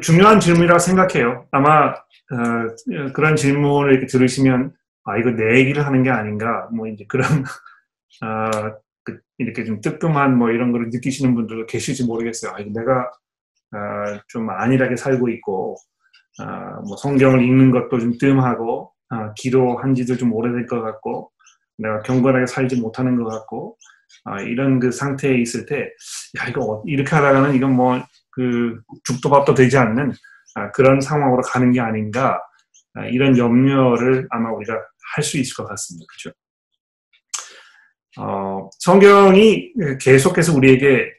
중요한 0.00 0.40
질문이라고 0.40 0.78
생각해요. 0.78 1.46
아마 1.50 1.90
어, 1.90 3.12
그런 3.12 3.36
질문을 3.36 3.92
이렇게 3.92 4.06
들으시면 4.06 4.72
아 5.04 5.18
이거 5.18 5.30
내 5.30 5.58
얘기를 5.60 5.84
하는 5.86 6.02
게 6.02 6.10
아닌가? 6.10 6.68
뭐 6.72 6.86
이제 6.88 7.04
그런 7.08 7.26
어, 8.22 8.72
그, 9.04 9.20
이렇게 9.38 9.64
좀 9.64 9.80
뜨끔한 9.80 10.38
뭐 10.38 10.50
이런 10.50 10.72
거를 10.72 10.88
느끼시는 10.90 11.34
분들도 11.34 11.66
계실지 11.66 12.06
모르겠어요. 12.06 12.52
아, 12.52 12.58
내가 12.58 13.10
어, 13.72 14.20
좀 14.28 14.48
안일하게 14.50 14.96
살고 14.96 15.28
있고 15.30 15.76
어, 16.40 16.44
뭐 16.86 16.96
성경을 16.96 17.42
읽는 17.42 17.70
것도 17.70 17.98
좀 18.00 18.16
뜸하고 18.18 18.93
어, 19.14 19.32
기도한 19.36 19.94
지도 19.94 20.16
좀 20.16 20.32
오래될 20.32 20.66
것 20.66 20.82
같고 20.82 21.30
내가 21.78 22.02
경건하게 22.02 22.46
살지 22.46 22.80
못하는 22.80 23.16
것 23.16 23.28
같고 23.28 23.76
이런 24.46 24.80
그 24.80 24.92
상태에 24.92 25.36
있을 25.38 25.66
때 25.66 25.90
야 26.38 26.48
이거 26.48 26.82
이렇게 26.86 27.14
하다가는 27.14 27.54
이건 27.54 27.72
뭐 27.74 28.02
그 28.36 28.80
죽도 29.04 29.30
밥도 29.30 29.54
되지 29.54 29.78
않는 29.78 30.12
그런 30.74 31.00
상황으로 31.00 31.42
가는 31.42 31.70
게 31.70 31.80
아닌가 31.80 32.40
이런 33.12 33.38
염려를 33.38 34.26
아마 34.30 34.50
우리가 34.52 34.74
할 35.14 35.22
수 35.22 35.38
있을 35.38 35.54
것 35.54 35.64
같습니다. 35.68 36.06
그렇죠? 36.10 36.36
어, 38.18 38.68
성경이 38.80 39.72
계속해서 40.00 40.52
우리에게 40.54 41.12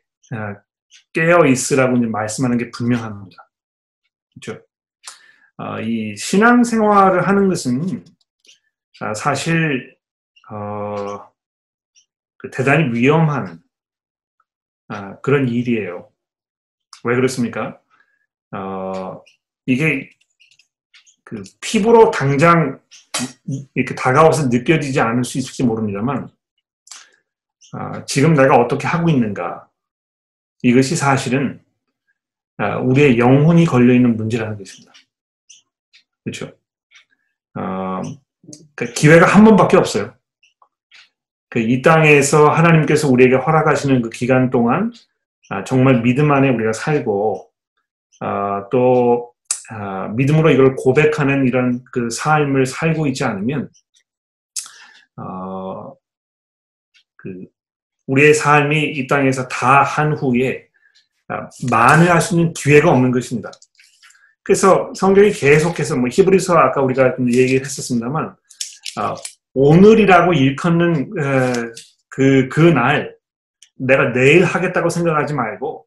깨어 1.14 1.46
있으라고 1.46 1.98
말씀하는 1.98 2.58
게 2.58 2.70
분명합니다. 2.72 3.50
그렇죠? 4.34 4.65
어, 5.58 5.80
이 5.80 6.16
신앙생활을 6.18 7.28
하는 7.28 7.48
것은 7.48 8.04
아, 9.00 9.14
사실 9.14 9.96
어, 10.52 11.32
그 12.38 12.50
대단히 12.52 12.94
위험한 12.94 13.62
아, 14.88 15.20
그런 15.22 15.48
일이에요. 15.48 16.12
왜 17.04 17.16
그렇습니까? 17.16 17.80
어, 18.52 19.24
이게 19.66 20.10
그 21.24 21.44
피부로 21.62 22.12
당장 22.12 22.80
이렇게 23.74 23.96
다가와서 23.96 24.48
느껴지지 24.48 25.00
않을 25.00 25.24
수 25.24 25.38
있을지 25.38 25.64
모릅니다만 25.64 26.30
아, 27.74 28.06
지금 28.06 28.34
내가 28.34 28.58
어떻게 28.58 28.88
하고 28.88 29.10
있는가 29.10 29.70
이것이 30.62 30.96
사실은 30.96 31.64
아, 32.58 32.78
우리의 32.78 33.18
영혼이 33.18 33.66
걸려있는 33.66 34.18
문제라는 34.18 34.58
것입니다. 34.58 34.94
그렇죠? 36.26 36.52
어, 37.58 38.02
그 38.76 38.92
기회가 38.92 39.26
한 39.26 39.46
번밖에 39.46 39.78
없어요. 39.78 40.14
그 41.50 41.60
이 41.62 41.82
땅에서 41.82 42.50
하나님께서 42.50 43.08
우리에게 43.10 43.36
허락하시는 43.38 44.02
그 44.02 44.10
기간 44.10 44.50
동안 44.50 44.92
아, 45.50 45.64
정말 45.64 46.02
믿음 46.02 46.32
안에 46.32 46.50
우리가 46.50 46.74
살고 46.74 47.50
아, 48.20 48.68
또 48.70 49.32
아, 49.70 50.10
믿음으로 50.10 50.50
이걸 50.52 50.76
고백하는 50.76 51.48
이런 51.48 51.84
그 51.94 52.10
삶을 52.10 52.66
살고 52.66 53.08
있지 53.08 53.24
않으면 53.24 53.70
어, 55.16 55.96
그 57.16 57.46
우리의 58.08 58.34
삶이 58.34 58.92
이 58.92 59.08
땅에서 59.08 59.48
다 59.48 59.82
한 59.84 60.14
후에 60.14 60.68
아, 61.30 61.50
만회할 61.72 62.22
수 62.22 62.36
있는 62.38 62.54
기회가 62.54 62.92
없는 62.92 63.12
것입니다. 63.12 63.50
그래서 64.46 64.94
성경이 64.96 65.32
계속해서 65.32 65.98
뭐 65.98 66.08
히브리서 66.12 66.56
아까 66.58 66.82
우리가 66.82 67.16
얘기를 67.20 67.66
했었습니다만 67.66 68.36
아, 68.98 69.16
오늘이라고 69.54 70.34
일컫는 70.34 71.10
그 72.10 72.50
그 72.50 72.72
날 72.72 73.16
내가 73.78 74.14
내일 74.14 74.46
하겠다고 74.46 74.90
생각하지 74.90 75.34
말고 75.34 75.86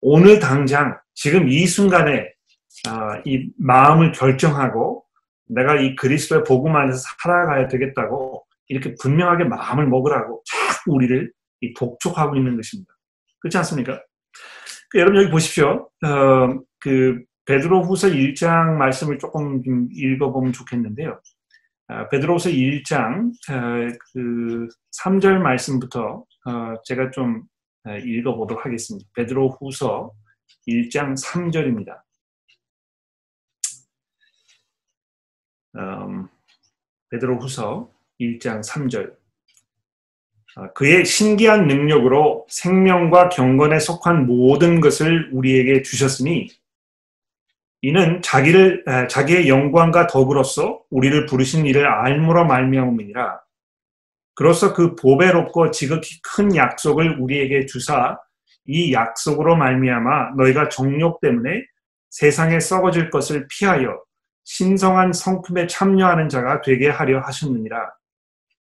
오늘 0.00 0.40
당장 0.40 0.98
지금 1.14 1.48
이 1.48 1.66
순간에 1.66 2.32
아, 2.88 3.20
이 3.24 3.50
마음을 3.58 4.12
결정하고 4.12 5.04
내가 5.46 5.76
이 5.76 5.94
그리스도의 5.96 6.44
복음 6.44 6.74
안에서 6.76 6.98
살아가야 7.22 7.68
되겠다고 7.68 8.44
이렇게 8.68 8.94
분명하게 9.00 9.44
마음을 9.44 9.86
먹으라고 9.86 10.42
자꾸 10.46 10.94
우리를 10.94 11.30
이 11.60 11.74
독촉하고 11.74 12.36
있는 12.36 12.56
것입니다. 12.56 12.92
그렇지 13.40 13.58
않습니까? 13.58 14.00
그 14.90 14.98
여러분 14.98 15.20
여기 15.20 15.30
보십시오. 15.30 15.88
어, 16.04 16.60
그 16.80 17.22
베드로후서 17.50 18.10
1장 18.10 18.76
말씀을 18.76 19.18
조금 19.18 19.60
좀 19.64 19.88
읽어보면 19.92 20.52
좋겠는데요. 20.52 21.20
아, 21.88 22.08
베드로후서 22.08 22.50
1장 22.50 23.30
어, 23.50 23.98
그 24.12 24.68
3절 25.02 25.38
말씀부터 25.38 26.24
어, 26.46 26.74
제가 26.84 27.10
좀 27.10 27.42
어, 27.84 27.96
읽어보도록 27.96 28.64
하겠습니다. 28.64 29.10
베드로후서 29.16 30.12
1장 30.68 31.20
3절입니다. 31.20 32.00
음, 35.76 36.28
베드로후서 37.10 37.90
1장 38.20 38.64
3절 38.64 39.16
아, 40.54 40.72
그의 40.72 41.04
신기한 41.04 41.66
능력으로 41.66 42.46
생명과 42.48 43.30
경건에 43.30 43.80
속한 43.80 44.26
모든 44.26 44.80
것을 44.80 45.30
우리에게 45.32 45.82
주셨으니 45.82 46.59
이는 47.82 48.20
자기를 48.22 48.84
자기의 49.08 49.48
영광과 49.48 50.06
덕으로서 50.06 50.82
우리를 50.90 51.26
부르신 51.26 51.66
이를 51.66 51.86
알므로 51.86 52.44
말미암음이니라. 52.46 53.40
그로서 54.34 54.74
그 54.74 54.94
보배롭고 54.96 55.70
지극히 55.70 56.20
큰 56.22 56.54
약속을 56.54 57.18
우리에게 57.20 57.66
주사 57.66 58.18
이 58.66 58.92
약속으로 58.92 59.56
말미암아 59.56 60.32
너희가 60.36 60.68
정욕 60.68 61.20
때문에 61.20 61.64
세상에 62.10 62.60
썩어질 62.60 63.10
것을 63.10 63.46
피하여 63.48 64.00
신성한 64.44 65.12
성품에 65.12 65.66
참여하는 65.66 66.28
자가 66.28 66.60
되게 66.60 66.88
하려 66.88 67.20
하셨느니라. 67.20 67.90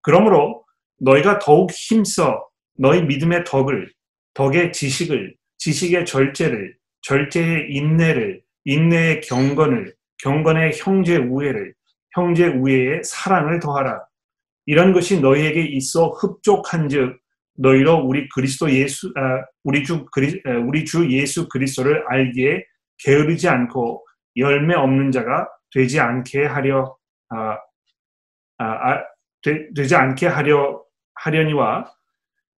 그러므로 0.03 0.65
너희가 1.01 1.39
더욱 1.39 1.71
힘써 1.71 2.47
너희 2.79 3.03
믿음의 3.03 3.45
덕을, 3.45 3.93
덕의 4.35 4.73
지식을, 4.73 5.35
지식의 5.59 6.07
절제를, 6.07 6.77
절제의 7.03 7.71
인내를, 7.71 8.43
인내의 8.67 9.21
경건을, 9.23 9.95
경건의 10.19 10.73
형제 10.77 11.17
우애를, 11.17 11.73
형제 12.15 12.49
우애의 12.49 13.03
사랑을 13.05 13.61
더하라. 13.61 14.05
이런 14.67 14.93
것이 14.93 15.21
너희에게 15.21 15.63
있어 15.63 16.09
흡족한즉 16.09 17.19
너희로 17.59 17.99
우리 17.99 18.29
그리스도 18.29 18.71
예수 18.71 19.13
아, 19.17 19.45
우리 19.63 19.85
주 19.85 20.05
그리 20.07 20.43
아, 20.45 20.51
우리 20.59 20.85
주 20.85 21.09
예수 21.11 21.49
그리스도를 21.49 22.05
알기에 22.09 22.65
게으르지 22.99 23.49
않고 23.49 24.05
열매 24.37 24.75
없는 24.75 25.13
자가 25.13 25.49
되지 25.73 26.01
않게 26.01 26.45
하려 26.45 26.97
아, 27.31 27.59
아, 28.59 28.65
아 28.65 29.05
되, 29.43 29.73
되지 29.75 29.95
않게 29.95 30.27
하려 30.27 30.83
하려니와 31.15 31.91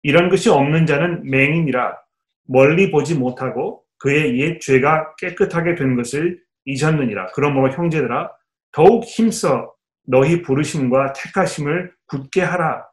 이런 0.03 0.31
것이 0.31 0.49
없는 0.49 0.87
자는 0.87 1.29
맹인이라 1.31 1.97
멀리 2.44 2.90
보지 2.90 3.14
못하고 3.14 3.85
그의 3.99 4.39
옛 4.41 4.61
죄가 4.61 5.15
깨끗하게 5.17 5.75
된 5.75 5.97
것을 5.97 6.41
잊었느니라. 6.65 7.33
그러므로 7.33 7.71
형제들아 7.73 8.31
더욱 8.73 9.05
힘써 9.05 9.75
너희 10.07 10.43
부르심과 10.43 11.13
택하심을 11.15 11.93
굳게 12.07 12.43
하라. 12.43 12.87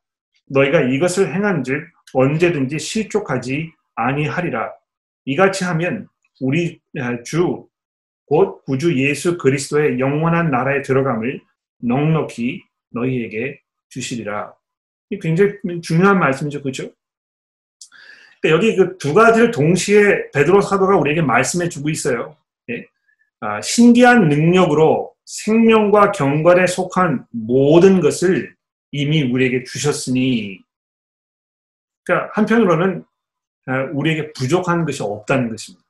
너희가 0.49 0.81
이것을 0.81 1.33
행한즉 1.33 1.87
언제든지 2.13 2.79
실족하지 2.79 3.71
아니하리라. 3.95 4.71
이같이 5.25 5.63
하면 5.63 6.07
우리 6.39 6.79
주 7.23 7.67
곧 8.27 8.63
구주 8.65 8.97
예수 8.97 9.37
그리스도의 9.37 9.99
영원한 9.99 10.49
나라에 10.49 10.81
들어감을 10.81 11.41
넉넉히 11.79 12.63
너희에게 12.91 13.59
주시리라. 13.89 14.53
굉장히 15.21 15.53
중요한 15.81 16.19
말씀이죠. 16.19 16.61
그렇죠? 16.61 16.89
여기 18.49 18.75
그 18.75 18.97
두 18.97 19.13
가지를 19.13 19.51
동시에 19.51 20.31
베드로 20.31 20.61
사도가 20.61 20.97
우리에게 20.97 21.21
말씀해 21.21 21.69
주고 21.69 21.89
있어요. 21.89 22.35
예? 22.69 22.85
아, 23.39 23.61
신기한 23.61 24.29
능력으로 24.29 25.13
생명과 25.25 26.11
경건에 26.11 26.67
속한 26.67 27.27
모든 27.31 27.99
것을 28.01 28.55
이미 28.91 29.23
우리에게 29.23 29.63
주셨으니, 29.63 30.59
그러니까 32.03 32.31
한편으로는 32.33 33.05
아, 33.67 33.83
우리에게 33.93 34.33
부족한 34.33 34.85
것이 34.85 35.03
없다는 35.03 35.49
것입니다. 35.49 35.85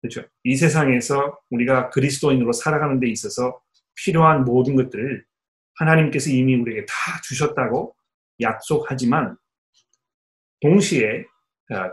그렇죠? 0.00 0.22
이 0.42 0.56
세상에서 0.56 1.38
우리가 1.50 1.90
그리스도인으로 1.90 2.52
살아가는 2.52 3.00
데 3.00 3.08
있어서 3.08 3.60
필요한 3.94 4.44
모든 4.44 4.76
것들을 4.76 5.24
하나님께서 5.76 6.30
이미 6.30 6.54
우리에게 6.56 6.84
다 6.86 7.20
주셨다고 7.22 7.94
약속하지만 8.40 9.36
동시에 10.60 11.24
아, 11.24 11.33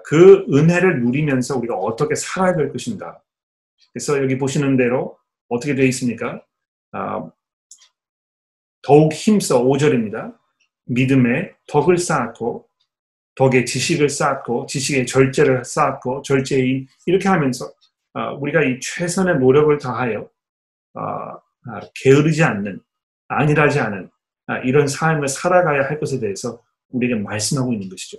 그 0.03 0.45
은혜를 0.51 1.01
누리면서 1.01 1.57
우리가 1.57 1.75
어떻게 1.75 2.15
살아야 2.15 2.55
될 2.55 2.71
것인가. 2.71 3.21
그래서 3.93 4.21
여기 4.21 4.37
보시는 4.37 4.77
대로 4.77 5.17
어떻게 5.49 5.75
되어 5.75 5.85
있습니까? 5.85 6.43
아, 6.91 7.29
더욱 8.81 9.13
힘써 9.13 9.63
5절입니다. 9.63 10.35
믿음에 10.85 11.53
덕을 11.67 11.97
쌓고 11.97 12.67
덕의 13.35 13.65
지식을 13.65 14.09
쌓고 14.09 14.65
지식의 14.65 15.07
절제를 15.07 15.63
쌓고 15.63 16.21
절제의 16.23 16.87
이렇게 17.05 17.29
하면서 17.29 17.71
아, 18.13 18.31
우리가 18.31 18.63
이 18.63 18.79
최선의 18.81 19.39
노력을 19.39 19.75
다하여 19.77 20.29
아, 20.93 21.39
아, 21.67 21.79
게으르지 21.95 22.43
않는 22.43 22.81
안일하지 23.27 23.79
않은 23.79 24.09
아, 24.47 24.57
이런 24.59 24.87
삶을 24.87 25.27
살아가야 25.27 25.83
할 25.83 25.99
것에 25.99 26.19
대해서 26.19 26.61
우리에게 26.89 27.15
말씀하고 27.15 27.71
있는 27.71 27.87
것이죠. 27.89 28.17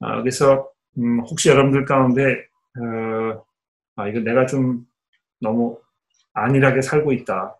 아, 0.00 0.20
그래서 0.20 0.70
음, 0.98 1.20
혹시 1.20 1.48
여러분들 1.48 1.84
가운데 1.84 2.46
어, 2.78 3.44
아, 3.96 4.08
이거 4.08 4.20
내가 4.20 4.46
좀 4.46 4.86
너무 5.40 5.80
안일하게 6.34 6.82
살고 6.82 7.12
있다 7.12 7.56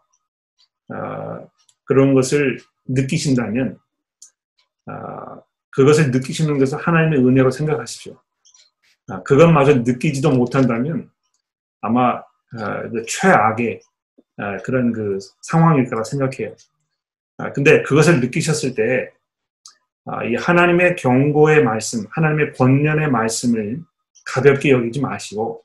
아, 0.91 1.41
그런 1.85 2.15
것을 2.15 2.59
느끼신다면 2.87 3.79
아, 4.87 5.41
그것을 5.71 6.11
느끼시는 6.11 6.59
것을 6.59 6.79
하나님의 6.79 7.25
은혜로 7.27 7.51
생각하십시오. 7.51 8.19
아, 9.09 9.23
그것마저 9.23 9.75
느끼지도 9.79 10.31
못한다면 10.31 11.11
아마 11.81 12.23
그 12.51 13.05
최악의 13.07 13.81
그런 14.65 14.93
그 14.93 15.19
상황일 15.43 15.89
거라 15.91 16.03
생각해요. 16.03 16.57
근데 17.55 17.83
그것을 17.83 18.21
느끼셨을 18.21 18.75
때 18.75 19.13
아, 19.13 19.18
이 20.25 20.35
하나님의 20.37 20.97
경고의 20.97 21.63
말씀, 21.65 22.05
하나님의 22.11 22.53
권면의 22.55 23.11
말씀을 23.11 23.81
가볍게 24.25 24.71
여기지 24.71 25.01
마시고 25.01 25.63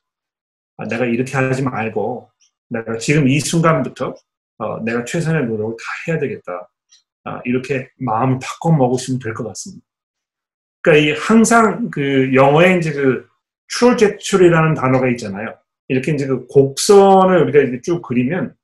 아, 0.78 0.88
내가 0.88 1.06
이렇게 1.06 1.38
하지 1.38 1.64
말고 1.64 2.30
내가 2.70 2.98
지금 2.98 3.28
이 3.28 3.40
순간부터 3.40 4.16
어, 4.58 4.80
내가 4.84 5.06
최선의 5.06 5.46
노력을 5.46 5.76
다 5.78 5.84
해야 6.08 6.20
되겠다. 6.20 6.70
아, 7.26 7.42
이렇게 7.46 7.90
마음을 8.00 8.40
바꿔 8.42 8.76
먹으시면 8.76 9.20
될 9.20 9.34
것 9.34 9.46
같습니다. 9.48 9.86
그러니까 10.82 11.06
이 11.06 11.18
항상 11.18 11.90
그 11.90 12.34
영어에 12.34 12.78
이제 12.78 12.92
그 12.92 13.26
trajectory라는 13.70 14.74
단어가 14.74 15.08
있잖아요. 15.10 15.56
이렇게 15.88 16.12
이제 16.14 16.28
그 16.28 16.46
곡선을 16.48 17.44
우리가 17.44 17.60
이렇게 17.60 17.82
쭉 17.82 18.02
그리면 18.02 18.56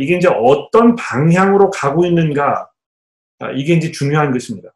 이게 0.00 0.16
이제 0.16 0.28
어떤 0.28 0.96
방향으로 0.96 1.70
가고 1.70 2.06
있는가 2.06 2.70
이게 3.54 3.74
이제 3.74 3.90
중요한 3.90 4.32
것입니다. 4.32 4.70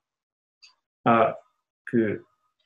아, 1.04 1.34
그 1.84 2.22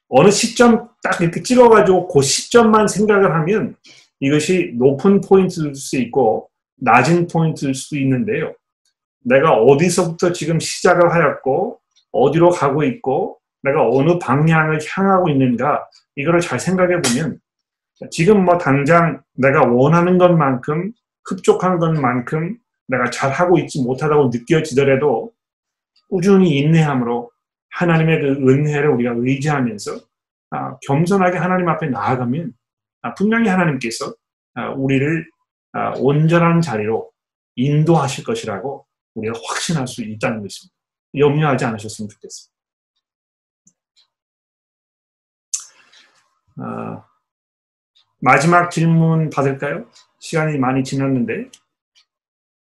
어느 0.09 0.31
시점 0.31 0.89
딱 1.03 1.21
이렇게 1.21 1.43
찍어가지고 1.43 2.09
그 2.09 2.23
시점만 2.23 2.89
생각을 2.89 3.35
하면 3.35 3.77
이것이 4.21 4.73
높은 4.77 5.21
포인트일 5.21 5.75
수 5.75 5.97
있고 5.99 6.49
낮은 6.77 7.29
포인트일 7.29 7.75
수도 7.75 7.97
있는데요. 7.97 8.55
내가 9.25 9.55
어디서부터 9.55 10.33
지금 10.33 10.61
시작을 10.61 11.13
하였고 11.13 11.81
어디로 12.13 12.51
가고 12.51 12.85
있고 12.85 13.39
내가 13.63 13.89
어느 13.89 14.19
방향을 14.19 14.79
향하고 14.89 15.29
있는가 15.29 15.89
이거를 16.15 16.41
잘 16.41 16.61
생각해 16.61 17.03
보면 17.03 17.41
지금 18.11 18.45
뭐 18.45 18.59
당장 18.59 19.23
내가 19.35 19.65
원하는 19.65 20.19
것만큼 20.19 20.93
흡족한 21.25 21.79
것만큼 21.79 22.57
내가 22.89 23.11
잘하고 23.11 23.59
있지 23.59 23.83
못하다고 23.83 24.31
느껴지더라도 24.33 25.33
꾸준히 26.09 26.59
인내함으로 26.59 27.31
하나님의 27.77 28.21
그 28.21 28.27
은혜를 28.49 28.89
우리가 28.89 29.13
의지하면서 29.17 30.01
아, 30.51 30.79
겸손하게 30.87 31.37
하나님 31.37 31.69
앞에 31.69 31.89
나아가면 31.89 32.53
아, 33.03 33.15
분명히 33.15 33.49
하나님께서 33.49 34.15
아, 34.55 34.71
우리를 34.71 35.29
아, 35.73 35.93
온전한 35.99 36.63
자리로 36.63 37.11
인도하실 37.57 38.25
것이라고 38.25 38.87
우리가 39.15 39.39
확신할 39.47 39.87
수 39.87 40.03
있다는 40.03 40.41
것입니다. 40.41 40.75
염려하지 41.15 41.65
않으셨으면 41.67 42.09
좋겠습니다. 42.09 42.57
아, 46.59 47.05
마지막 48.21 48.71
질문 48.71 49.29
받을까요? 49.29 49.87
시간이 50.19 50.59
많이 50.59 50.83
지났는데. 50.83 51.51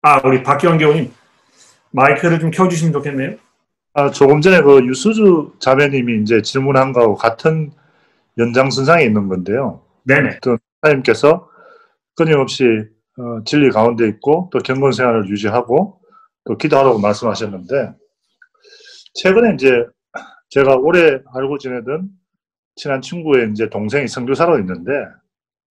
아, 0.03 0.21
우리 0.25 0.41
박기원 0.41 0.77
교우님. 0.77 1.13
마이크를 1.91 2.39
좀 2.39 2.49
켜주시면 2.49 2.93
좋겠네요. 2.93 3.37
아, 3.93 4.09
조금 4.09 4.39
전에 4.39 4.61
그 4.61 4.85
유수주 4.85 5.55
자매님이 5.59 6.21
이제 6.21 6.41
질문한 6.41 6.93
거하고 6.93 7.15
같은 7.15 7.71
연장선상에 8.37 9.03
있는 9.03 9.27
건데요. 9.27 9.85
네네. 10.05 10.39
또 10.41 10.57
하나님께서 10.81 11.49
끊임없이 12.15 12.63
어, 13.17 13.43
진리 13.45 13.69
가운데 13.69 14.07
있고 14.07 14.49
또 14.53 14.59
경건 14.59 14.93
생활을 14.93 15.29
유지하고 15.29 16.01
또 16.45 16.57
기도하라고 16.57 16.99
말씀하셨는데 16.99 17.93
최근에 19.15 19.55
이제 19.55 19.85
제가 20.49 20.75
오래 20.77 21.19
알고 21.33 21.57
지내던 21.57 22.09
친한 22.75 23.01
친구의 23.01 23.51
이제 23.51 23.69
동생이 23.69 24.07
선교사로 24.07 24.59
있는데 24.59 24.91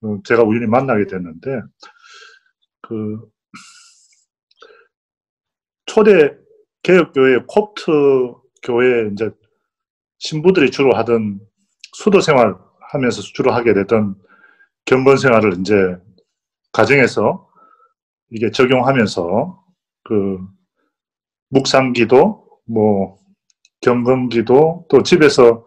어, 0.02 0.18
제가 0.24 0.42
우연히 0.42 0.66
만나게 0.66 1.06
됐는데 1.06 1.62
그 2.82 3.18
초대 5.86 6.36
개혁교회 6.82 7.44
콥트 7.46 7.82
교회 8.62 9.08
이제 9.12 9.30
신부들이 10.18 10.70
주로 10.70 10.94
하던 10.94 11.40
수도 11.92 12.20
생활 12.20 12.54
하면서 12.92 13.22
주로 13.22 13.52
하게 13.52 13.74
되던 13.74 14.16
경건 14.84 15.16
생활을 15.16 15.58
이제 15.60 15.74
가정에서 16.72 17.48
이게 18.30 18.50
적용하면서 18.50 19.64
그 20.04 20.38
묵상기도 21.50 22.46
뭐 22.66 23.18
경건기도 23.80 24.86
또 24.88 25.02
집에서 25.02 25.66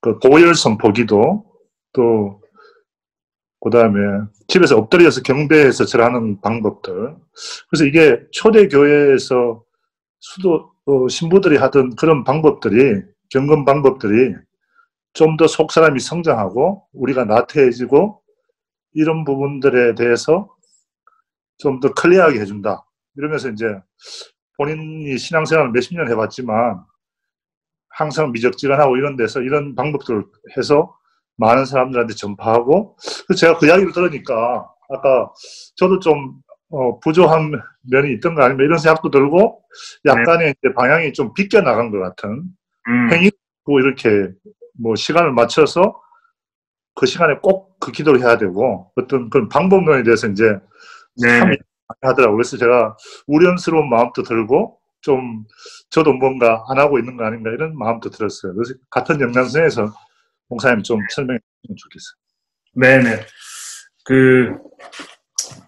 그 0.00 0.18
보혈 0.18 0.54
선포기도 0.54 1.44
또 1.92 2.40
그다음에 3.60 3.98
집에서 4.46 4.78
엎드려서 4.78 5.22
경배해서 5.22 5.84
절하는 5.84 6.40
방법들. 6.40 7.16
그래서 7.68 7.84
이게 7.84 8.20
초대 8.30 8.68
교회에서 8.68 9.64
수도 10.20 10.72
어, 10.86 11.08
신부들이 11.08 11.56
하던 11.58 11.96
그런 11.96 12.24
방법들이 12.24 13.02
경건 13.30 13.64
방법들이 13.64 14.34
좀 15.14 15.36
더 15.36 15.46
속 15.46 15.72
사람이 15.72 16.00
성장하고 16.00 16.86
우리가 16.92 17.24
나태해지고 17.24 18.22
이런 18.94 19.24
부분들에 19.24 19.94
대해서 19.94 20.48
좀 21.58 21.80
더 21.80 21.92
클리어하게 21.92 22.40
해준다. 22.40 22.84
이러면서 23.16 23.50
이제 23.50 23.64
본인이 24.56 25.18
신앙생활을 25.18 25.72
몇십 25.72 25.96
년 25.96 26.08
해봤지만 26.10 26.82
항상 27.90 28.30
미적지근하고 28.32 28.96
이런 28.96 29.16
데서 29.16 29.40
이런 29.40 29.74
방법들을 29.74 30.24
해서 30.56 30.94
많은 31.36 31.64
사람들한테 31.64 32.14
전파하고 32.14 32.96
그래서 33.26 33.40
제가 33.40 33.58
그 33.58 33.66
이야기를 33.66 33.92
들으니까 33.92 34.68
아까 34.90 35.32
저도 35.76 35.98
좀 36.00 36.40
어, 36.70 37.00
부조한 37.00 37.52
면이 37.90 38.12
있던 38.14 38.34
거 38.34 38.42
아니면 38.42 38.66
이런 38.66 38.78
생각도 38.78 39.10
들고 39.10 39.62
약간의 40.04 40.54
이제 40.58 40.74
방향이 40.74 41.12
좀 41.12 41.32
비껴 41.34 41.62
나간 41.62 41.90
것 41.90 41.98
같은 42.00 42.42
음, 42.88 43.12
행위고 43.12 43.80
이렇게 43.80 44.30
뭐 44.80 44.94
시간을 44.94 45.32
맞춰서 45.32 46.00
그 46.94 47.06
시간에 47.06 47.36
꼭 47.42 47.68
그 47.80 47.92
기도를 47.92 48.20
해야 48.20 48.36
되고 48.38 48.90
어떤 48.96 49.30
그런 49.30 49.48
방법론에 49.48 50.02
대해서 50.02 50.28
이제 50.28 50.58
네. 51.22 51.38
참 51.38 51.54
하더라고요. 52.02 52.36
그래서 52.36 52.56
제가 52.56 52.96
우려스러운 53.26 53.88
마음도 53.88 54.22
들고 54.22 54.78
좀 55.00 55.44
저도 55.90 56.12
뭔가 56.12 56.64
안 56.68 56.78
하고 56.78 56.98
있는 56.98 57.16
거 57.16 57.24
아닌가 57.24 57.50
이런 57.50 57.76
마음도 57.76 58.10
들었어요. 58.10 58.54
그래서 58.54 58.74
같은 58.90 59.20
연장선에서 59.20 59.92
목사님 60.48 60.82
좀 60.82 61.00
설명해 61.10 61.38
주시면 61.62 61.76
좋겠어요. 61.76 62.16
네네. 62.74 63.26
그, 64.04 64.56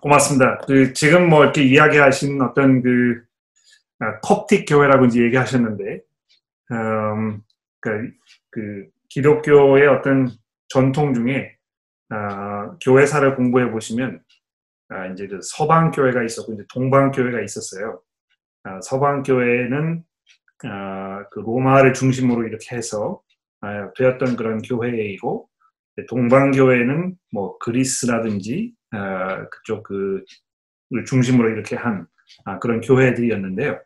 고맙습니다. 0.01 0.59
그, 0.67 0.93
지금 0.93 1.29
뭐 1.29 1.43
이렇게 1.43 1.63
이야기하신 1.63 2.41
어떤 2.43 2.83
그, 2.83 3.23
아, 3.99 4.21
컵틱 4.21 4.67
교회라고 4.69 5.07
이제 5.07 5.23
얘기하셨는데, 5.23 6.01
음, 6.73 7.43
그, 7.81 8.11
그, 8.51 8.87
기독교의 9.09 9.89
어떤 9.89 10.31
전통 10.69 11.15
중에, 11.15 11.57
아, 12.11 12.77
교회사를 12.83 13.37
공부해 13.37 13.71
보시면, 13.71 14.23
아, 14.89 15.07
이제 15.07 15.27
그 15.27 15.41
서방 15.43 15.91
교회가 15.91 16.23
있었고, 16.23 16.55
이제 16.55 16.65
동방 16.73 17.11
교회가 17.11 17.41
있었어요. 17.43 18.01
아, 18.65 18.81
서방 18.83 19.23
교회는, 19.23 20.03
아, 20.65 21.25
그 21.31 21.41
로마를 21.41 21.93
중심으로 21.93 22.47
이렇게 22.47 22.77
해서, 22.77 23.21
아, 23.61 23.93
되었던 23.97 24.37
그런 24.37 24.63
교회이고, 24.63 25.49
동방 26.09 26.53
교회는 26.53 27.17
뭐 27.33 27.59
그리스라든지 27.59 28.73
아, 28.93 29.49
그쪽 29.49 29.83
그를 29.85 30.25
중심으로 31.07 31.51
이렇게 31.51 31.77
한 31.77 32.07
아, 32.45 32.59
그런 32.59 32.81
교회들이었는데요. 32.81 33.81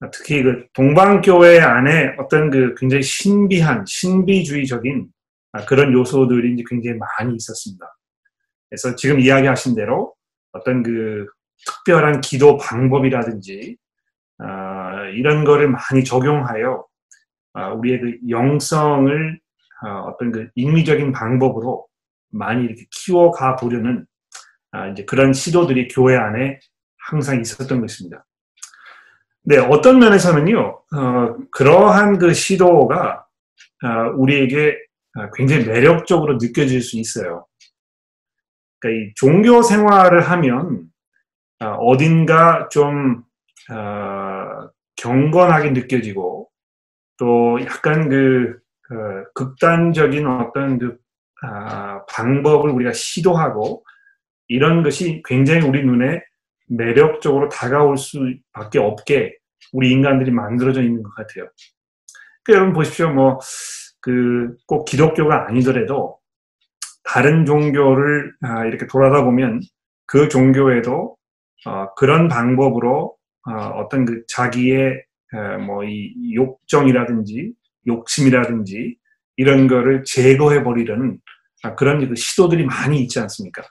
아, 0.00 0.10
특히 0.10 0.42
그 0.42 0.66
동방교회 0.72 1.60
안에 1.60 2.16
어떤 2.18 2.50
그 2.50 2.74
굉장히 2.76 3.02
신비한 3.02 3.84
신비주의적인 3.86 5.08
아, 5.52 5.64
그런 5.64 5.92
요소들이 5.92 6.54
이제 6.54 6.64
굉장히 6.68 6.98
많이 6.98 7.36
있었습니다. 7.36 7.86
그래서 8.68 8.96
지금 8.96 9.20
이야기하신 9.20 9.74
대로 9.74 10.14
어떤 10.52 10.82
그 10.82 11.26
특별한 11.66 12.20
기도 12.20 12.56
방법이라든지 12.56 13.76
아, 14.38 15.04
이런 15.14 15.44
거를 15.44 15.68
많이 15.68 16.04
적용하여 16.04 16.86
아, 17.54 17.68
우리의 17.72 18.00
그 18.00 18.18
영성을 18.28 19.40
어, 19.84 19.88
어떤 20.08 20.32
그 20.32 20.48
인위적인 20.54 21.12
방법으로 21.12 21.86
많이 22.30 22.64
이렇게 22.64 22.86
키워가 22.90 23.56
보려는 23.56 24.06
아, 24.72 24.88
이제 24.88 25.04
그런 25.04 25.32
시도들이 25.32 25.88
교회 25.88 26.16
안에 26.16 26.58
항상 27.08 27.40
있었던 27.40 27.80
것입니다. 27.80 28.24
네, 29.44 29.58
어떤 29.58 29.98
면에서는요, 29.98 30.82
어, 30.94 31.36
그러한 31.50 32.18
그 32.18 32.32
시도가 32.32 33.26
어, 33.84 33.88
우리에게 34.16 34.78
아, 35.14 35.30
굉장히 35.34 35.66
매력적으로 35.66 36.38
느껴질 36.40 36.80
수 36.80 36.98
있어요. 36.98 37.46
그러니까 38.78 39.10
이 39.10 39.12
종교 39.16 39.62
생활을 39.62 40.22
하면 40.22 40.84
아, 41.58 41.72
어딘가 41.74 42.68
좀 42.70 43.24
어, 43.70 44.70
경건하게 44.96 45.70
느껴지고 45.70 46.48
또 47.18 47.58
약간 47.62 48.08
그 48.08 48.58
어, 48.90 49.24
극단적인 49.34 50.26
어떤 50.26 50.78
그 50.78 50.96
아, 51.42 52.04
방법을 52.06 52.70
우리가 52.70 52.92
시도하고 52.92 53.84
이런 54.52 54.82
것이 54.82 55.22
굉장히 55.24 55.66
우리 55.66 55.82
눈에 55.82 56.22
매력적으로 56.68 57.48
다가올 57.48 57.96
수밖에 57.96 58.78
없게 58.78 59.34
우리 59.72 59.90
인간들이 59.90 60.30
만들어져 60.30 60.82
있는 60.82 61.02
것 61.02 61.14
같아요. 61.14 61.48
그러니까 62.44 62.60
여러분 62.60 62.72
보십시오. 62.74 63.10
뭐, 63.10 63.38
그, 64.00 64.54
꼭 64.66 64.84
기독교가 64.84 65.48
아니더라도 65.48 66.18
다른 67.02 67.46
종교를 67.46 68.34
아, 68.42 68.66
이렇게 68.66 68.86
돌아다 68.86 69.24
보면 69.24 69.60
그 70.06 70.28
종교에도 70.28 71.16
어, 71.64 71.94
그런 71.94 72.28
방법으로 72.28 73.16
어, 73.48 73.88
떤그 73.88 74.24
자기의 74.28 75.02
뭐이 75.66 76.34
욕정이라든지 76.34 77.54
욕심이라든지 77.86 78.96
이런 79.36 79.66
거를 79.66 80.04
제거해 80.04 80.62
버리려는 80.62 81.18
아, 81.62 81.74
그런 81.74 82.06
그 82.06 82.14
시도들이 82.14 82.66
많이 82.66 83.00
있지 83.00 83.18
않습니까? 83.18 83.62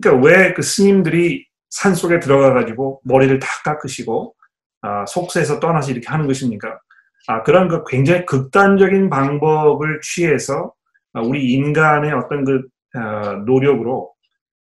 그러니까 0.00 0.26
왜 0.26 0.54
그 0.54 0.62
스님들이 0.62 1.46
산 1.70 1.94
속에 1.94 2.20
들어가 2.20 2.52
가지고 2.54 3.00
머리를 3.04 3.38
다 3.38 3.48
깎으시고 3.64 4.34
아, 4.82 5.06
속세에서 5.06 5.60
떠나서 5.60 5.90
이렇게 5.92 6.08
하는 6.08 6.26
것입니까? 6.26 6.78
아, 7.26 7.42
그런 7.42 7.68
그 7.68 7.84
굉장히 7.88 8.26
극단적인 8.26 9.08
방법을 9.10 10.00
취해서 10.02 10.72
아, 11.14 11.20
우리 11.20 11.52
인간의 11.52 12.12
어떤 12.12 12.44
그 12.44 12.62
아, 12.94 13.32
노력으로 13.46 14.12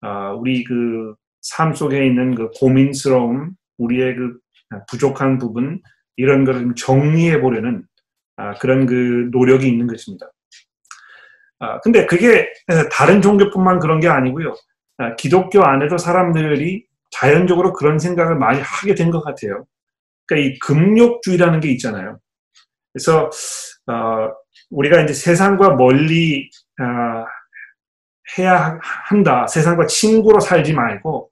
아, 0.01 0.33
우리 0.33 0.65
그 0.65 1.15
삶 1.55 1.75
속에 1.75 2.05
있는 2.05 2.35
그 2.35 2.51
고민스러움, 2.59 3.53
우리의 3.79 4.17
그 4.17 4.39
부족한 4.89 5.39
부분 5.39 5.81
이런 6.17 6.45
것을 6.45 6.75
정리해 6.75 7.41
보려는 7.41 7.85
아, 8.37 8.55
그런 8.55 8.87
그 8.87 9.29
노력이 9.31 9.69
있는 9.69 9.87
것입니다. 9.87 10.31
아, 11.59 11.81
근데 11.81 12.07
그게 12.07 12.53
다른 12.93 13.23
종교뿐만 13.23 13.79
그런 13.79 14.01
게 14.01 14.09
아니고요. 14.09 14.55
아, 14.99 15.15
기독교 15.17 15.63
안에도 15.65 15.99
사람들이 15.99 16.87
자연적으로 17.11 17.73
그런 17.73 17.99
생각을 17.99 18.37
많이 18.37 18.61
하게 18.61 18.95
된 18.95 19.11
것 19.11 19.23
같아요. 19.23 19.65
그러니까 20.27 20.49
이 20.49 20.59
금욕주의라는 20.59 21.61
게 21.61 21.71
있잖아요. 21.73 22.19
그래서 22.93 23.31
어, 23.87 24.33
우리가 24.71 25.03
이제 25.03 25.13
세상과 25.13 25.77
멀리 25.77 26.51
어, 26.81 27.25
해야 28.39 28.79
한다. 28.83 29.47
세상과 29.47 29.87
친구로 29.87 30.41
살지 30.41 30.73
말고 30.73 31.31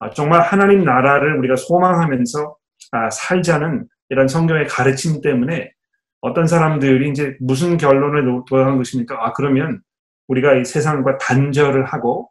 어, 0.00 0.10
정말 0.10 0.40
하나님 0.42 0.84
나라를 0.84 1.38
우리가 1.38 1.56
소망하면서 1.56 2.56
아, 2.92 3.10
살자는 3.10 3.86
이런 4.08 4.28
성경의 4.28 4.66
가르침 4.66 5.20
때문에 5.20 5.72
어떤 6.20 6.46
사람들이 6.46 7.10
이제 7.10 7.36
무슨 7.40 7.76
결론을 7.76 8.24
도달한 8.48 8.76
것입니까? 8.76 9.24
아, 9.24 9.32
그러면 9.32 9.80
우리가 10.28 10.54
이 10.54 10.64
세상과 10.64 11.18
단절을 11.18 11.84
하고 11.86 12.30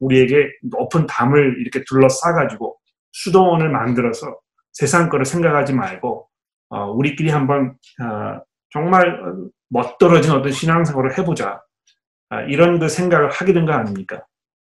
우리에게 0.00 0.48
높은 0.62 1.06
담을 1.06 1.56
이렇게 1.60 1.84
둘러싸가지고 1.88 2.78
수도원을 3.12 3.70
만들어서 3.70 4.38
세상 4.72 5.08
거를 5.08 5.24
생각하지 5.24 5.72
말고 5.74 6.28
어, 6.70 6.84
우리끼리 6.90 7.30
한번 7.30 7.76
어, 8.02 8.40
정말 8.70 9.20
멋들어진 9.70 10.32
어떤 10.32 10.52
신앙생활을 10.52 11.18
해보자 11.18 11.60
아, 12.30 12.42
이런 12.42 12.78
그 12.78 12.88
생각을 12.88 13.30
하게 13.30 13.52
된 13.52 13.64
거 13.66 13.72
아닙니까? 13.72 14.24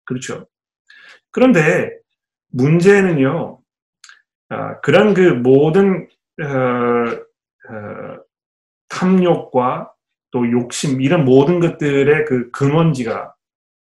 그렇죠. 0.06 0.48
그런데 1.32 1.92
문제는요, 2.50 3.60
아, 4.50 4.80
그런 4.82 5.14
그 5.14 5.22
모든 5.22 6.08
어, 6.42 6.46
어, 7.74 8.18
탐욕과 8.90 9.92
또 10.32 10.50
욕심 10.52 11.02
이런 11.02 11.26
모든 11.26 11.60
것들의 11.60 12.26
그 12.26 12.52
근원지가 12.52 13.34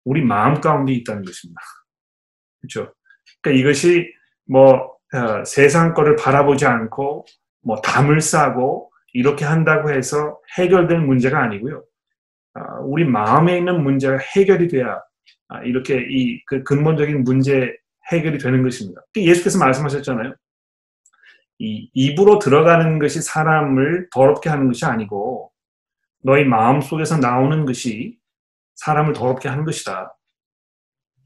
우리 0.08 0.22
마음 0.22 0.60
가운데 0.60 0.92
있다는 0.92 1.22
것입니다. 1.22 1.60
그렇죠. 2.60 2.94
그러니까 3.42 3.60
이것이 3.60 4.12
뭐 4.46 4.96
어, 5.12 5.44
세상 5.44 5.94
거를 5.94 6.16
바라보지 6.16 6.66
않고 6.66 7.26
뭐 7.62 7.76
담을 7.82 8.20
싸고 8.20 8.90
이렇게 9.12 9.44
한다고 9.44 9.90
해서 9.90 10.38
해결될 10.58 11.00
문제가 11.00 11.42
아니고요. 11.42 11.84
어, 12.54 12.60
우리 12.82 13.04
마음에 13.04 13.58
있는 13.58 13.82
문제가 13.82 14.18
해결이 14.36 14.68
돼야 14.68 15.00
아, 15.48 15.62
이렇게 15.62 16.06
이 16.10 16.42
그 16.46 16.62
근본적인 16.62 17.24
문제 17.24 17.74
해결이 18.12 18.38
되는 18.38 18.62
것입니다. 18.62 19.02
예수께서 19.16 19.58
말씀하셨잖아요. 19.58 20.34
이 21.58 21.90
입으로 21.92 22.38
들어가는 22.38 22.98
것이 22.98 23.20
사람을 23.20 24.08
더럽게 24.10 24.48
하는 24.48 24.68
것이 24.68 24.84
아니고 24.84 25.50
너희 26.22 26.44
마음 26.44 26.80
속에서 26.80 27.18
나오는 27.18 27.64
것이 27.64 28.17
사람을 28.78 29.12
더럽게 29.12 29.48
하는 29.48 29.64
것이다. 29.64 30.16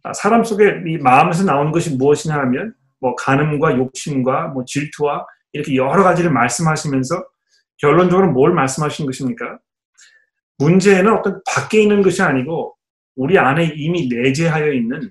아, 0.04 0.12
사람 0.12 0.42
속에 0.44 0.82
이 0.86 0.98
마음에서 0.98 1.44
나오는 1.44 1.70
것이 1.70 1.96
무엇이냐 1.96 2.34
하면 2.34 2.74
뭐 3.00 3.14
간음과 3.14 3.76
욕심과 3.76 4.48
뭐 4.48 4.64
질투와 4.64 5.26
이렇게 5.52 5.76
여러 5.76 6.02
가지를 6.02 6.30
말씀하시면서 6.32 7.24
결론적으로 7.78 8.32
뭘 8.32 8.52
말씀하시는 8.52 9.06
것입니까? 9.06 9.58
문제는 10.58 11.12
어떤 11.12 11.40
밖에 11.46 11.82
있는 11.82 12.02
것이 12.02 12.22
아니고 12.22 12.76
우리 13.16 13.38
안에 13.38 13.72
이미 13.76 14.08
내재하여 14.08 14.72
있는 14.72 15.10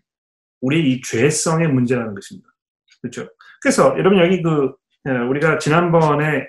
우리의 0.61 0.91
이 0.91 1.01
죄성의 1.01 1.67
문제라는 1.67 2.13
것입니다. 2.15 2.49
그렇죠? 3.01 3.29
그래서 3.61 3.95
여러분 3.97 4.19
여기 4.19 4.41
그 4.41 4.73
우리가 5.29 5.57
지난번에 5.57 6.47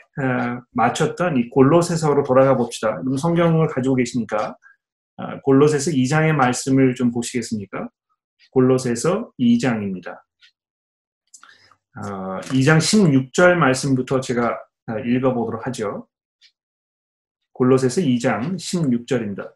마쳤던 0.71 1.37
이 1.39 1.49
골로새서로 1.51 2.23
돌아가 2.23 2.57
봅시다. 2.57 3.01
성경을 3.19 3.69
가지고 3.69 3.97
계시니까 3.97 4.39
아, 4.39 4.57
골로새서 5.43 5.91
2장의 5.93 6.33
말씀을 6.33 6.95
좀 6.95 7.11
보시겠습니까? 7.11 7.89
골로새서 8.51 9.33
2장입니다. 9.39 10.21
2장 11.95 12.77
어, 12.77 12.79
16절 12.79 13.55
말씀부터 13.55 14.21
제가 14.21 14.59
아, 14.87 14.99
읽어보도록 14.99 15.67
하죠. 15.67 16.09
골로새서 17.53 18.01
2장 18.01 18.57
16절입니다. 18.57 19.53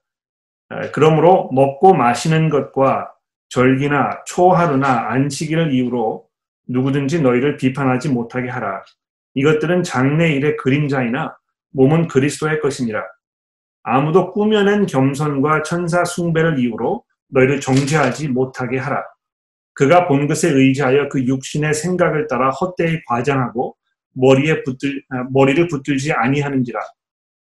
아, 0.69 0.91
그러므로 0.93 1.51
먹고 1.53 1.95
마시는 1.95 2.51
것과 2.51 3.13
절기나 3.49 4.25
초하루나 4.27 5.11
안식일을 5.11 5.73
이유로 5.73 6.29
누구든지 6.69 7.23
너희를 7.23 7.57
비판하지 7.57 8.11
못하게 8.11 8.49
하라. 8.49 8.83
이것들은 9.35 9.83
장래일의 9.83 10.57
그림자이나 10.57 11.37
몸은 11.71 12.09
그리스도의 12.09 12.61
것이니라. 12.61 13.05
아무도 13.89 14.33
꾸며낸 14.33 14.85
겸손과 14.85 15.63
천사 15.63 16.05
숭배를 16.05 16.59
이유로 16.59 17.05
너희를 17.29 17.61
정죄하지 17.61 18.29
못하게 18.29 18.79
하라. 18.79 19.01
그가 19.75 20.09
본 20.09 20.27
것에 20.27 20.51
의지하여 20.51 21.09
그 21.09 21.25
육신의 21.25 21.73
생각을 21.73 22.27
따라 22.27 22.51
헛되이 22.51 23.05
과장하고 23.07 23.77
머리에 24.13 24.65
붙들 24.65 25.05
아, 25.11 25.25
머리를 25.31 25.69
붙들지 25.69 26.13
아니하는지라. 26.13 26.81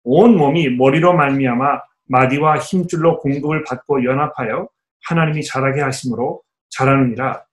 온 0.03 0.37
몸이 0.37 0.71
머리로 0.71 1.13
말미암아 1.13 1.81
마디와 2.09 2.59
힘줄로 2.59 3.19
공급을 3.19 3.63
받고 3.63 4.05
연합하여 4.05 4.69
하나님이 5.05 5.45
자라게 5.45 5.83
하심으로 5.83 6.43
자라느니라. 6.71 7.45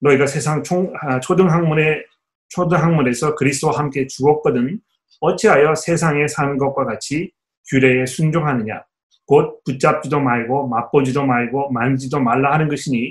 너희가 0.00 0.26
세상 0.26 0.62
총, 0.62 0.92
아, 1.00 1.18
초등학문에 1.18 2.02
초등학문에서 2.50 3.36
그리스도와 3.36 3.78
함께 3.78 4.06
죽었거든 4.06 4.80
어찌하여 5.20 5.74
세상에 5.76 6.28
사는 6.28 6.58
것과 6.58 6.84
같이 6.84 7.32
규례에 7.70 8.06
순종하느냐? 8.06 8.82
곧 9.26 9.62
붙잡지도 9.64 10.20
말고 10.20 10.68
맛보지도 10.68 11.24
말고 11.24 11.70
만지도 11.70 12.20
말라 12.20 12.52
하는 12.52 12.68
것이니 12.68 13.10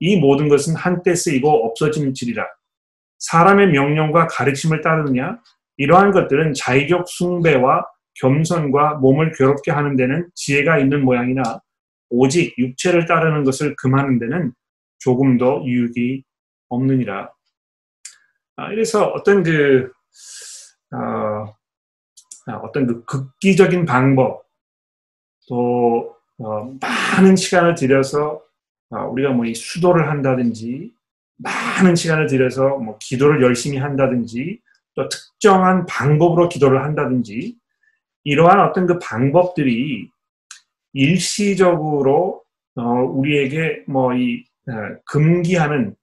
이 0.00 0.16
모든 0.16 0.48
것은 0.48 0.74
한때 0.74 1.14
쓰이고 1.14 1.48
없어지는 1.48 2.14
질이라. 2.14 2.46
사람의 3.18 3.68
명령과 3.68 4.26
가르침을 4.28 4.82
따르느냐? 4.82 5.38
이러한 5.78 6.10
것들은 6.10 6.54
자의적 6.54 7.08
숭배와 7.08 7.84
겸손과 8.20 8.94
몸을 8.94 9.32
괴롭게 9.32 9.70
하는 9.70 9.96
데는 9.96 10.28
지혜가 10.34 10.78
있는 10.78 11.04
모양이나 11.04 11.60
오직 12.08 12.56
육체를 12.58 13.06
따르는 13.06 13.44
것을 13.44 13.74
금하는 13.76 14.18
데는 14.18 14.52
조금도 14.98 15.64
유익이 15.66 16.24
없느니라. 16.68 17.30
아, 18.56 18.72
이래서 18.72 19.06
어떤 19.08 19.42
그 19.42 19.90
어, 20.92 21.52
아, 22.46 22.70
떤그 22.72 23.04
극기적인 23.04 23.86
방법 23.86 24.44
또 25.48 26.14
어, 26.38 26.74
많은 26.80 27.36
시간을 27.36 27.74
들여서 27.74 28.42
어, 28.90 28.98
우리가 29.06 29.30
뭐 29.30 29.46
이 29.46 29.54
수도를 29.54 30.08
한다든지 30.08 30.92
많은 31.38 31.94
시간을 31.96 32.26
들여서 32.28 32.78
뭐 32.78 32.98
기도를 33.00 33.42
열심히 33.42 33.78
한다든지 33.78 34.60
또 34.94 35.08
특정한 35.08 35.86
방법으로 35.86 36.48
기도를 36.48 36.82
한다든지 36.82 37.56
이러한 38.24 38.60
어떤 38.60 38.86
그 38.86 38.98
방법들이 38.98 40.10
일시적으로 40.92 42.42
어, 42.76 42.82
우리에게 42.82 43.84
뭐이 43.86 44.44
어, 44.68 44.72
금기하는 45.06 45.94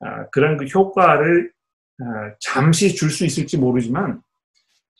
어, 0.00 0.30
그런 0.30 0.56
그 0.56 0.66
효과를 0.66 1.52
어, 2.00 2.04
잠시 2.40 2.94
줄 2.94 3.10
수 3.10 3.24
있을지 3.24 3.56
모르지만 3.58 4.22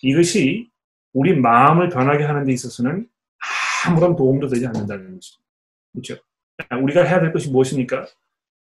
이것이 0.03 0.71
우리 1.13 1.39
마음을 1.39 1.89
변하게 1.89 2.25
하는 2.25 2.45
데 2.45 2.53
있어서는 2.53 3.09
아무런 3.87 4.17
도움도 4.17 4.49
되지 4.49 4.67
않는다는 4.67 5.15
것이죠. 5.15 5.41
그렇죠? 5.93 6.17
우리가 6.81 7.05
해야 7.05 7.21
될 7.21 7.33
것이 7.33 7.51
무엇입니까? 7.51 8.07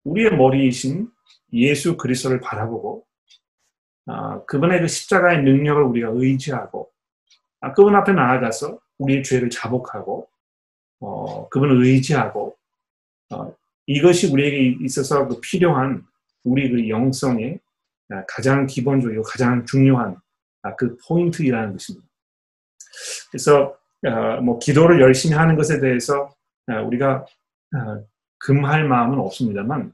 우리의 0.04 0.36
머리이신 0.36 1.08
예수 1.52 1.96
그리스도를 1.96 2.40
바라보고 2.40 3.04
어, 4.06 4.44
그분의 4.46 4.80
그 4.80 4.88
십자가의 4.88 5.42
능력을 5.42 5.82
우리가 5.82 6.10
의지하고 6.12 6.90
아, 7.60 7.72
그분 7.72 7.94
앞에 7.94 8.12
나아가서 8.12 8.80
우리의 8.98 9.22
죄를 9.22 9.48
자복하고 9.50 10.28
어, 11.00 11.48
그분을 11.48 11.84
의지하고 11.84 12.56
어, 13.30 13.54
이것이 13.86 14.32
우리에게 14.32 14.78
있어서 14.84 15.28
그 15.28 15.40
필요한 15.40 16.04
우리 16.44 16.70
그 16.70 16.88
영성의 16.88 17.60
가장 18.26 18.66
기본적이고 18.66 19.22
가장 19.22 19.64
중요한 19.64 20.16
아, 20.62 20.74
그 20.74 20.96
포인트이라는 21.06 21.72
것입니다. 21.72 22.06
그래서 23.30 23.76
어, 24.04 24.40
뭐 24.40 24.58
기도를 24.58 25.00
열심히 25.00 25.34
하는 25.36 25.56
것에 25.56 25.80
대해서 25.80 26.30
어, 26.68 26.82
우리가 26.84 27.24
어, 27.74 28.04
금할 28.38 28.84
마음은 28.84 29.18
없습니다만 29.18 29.92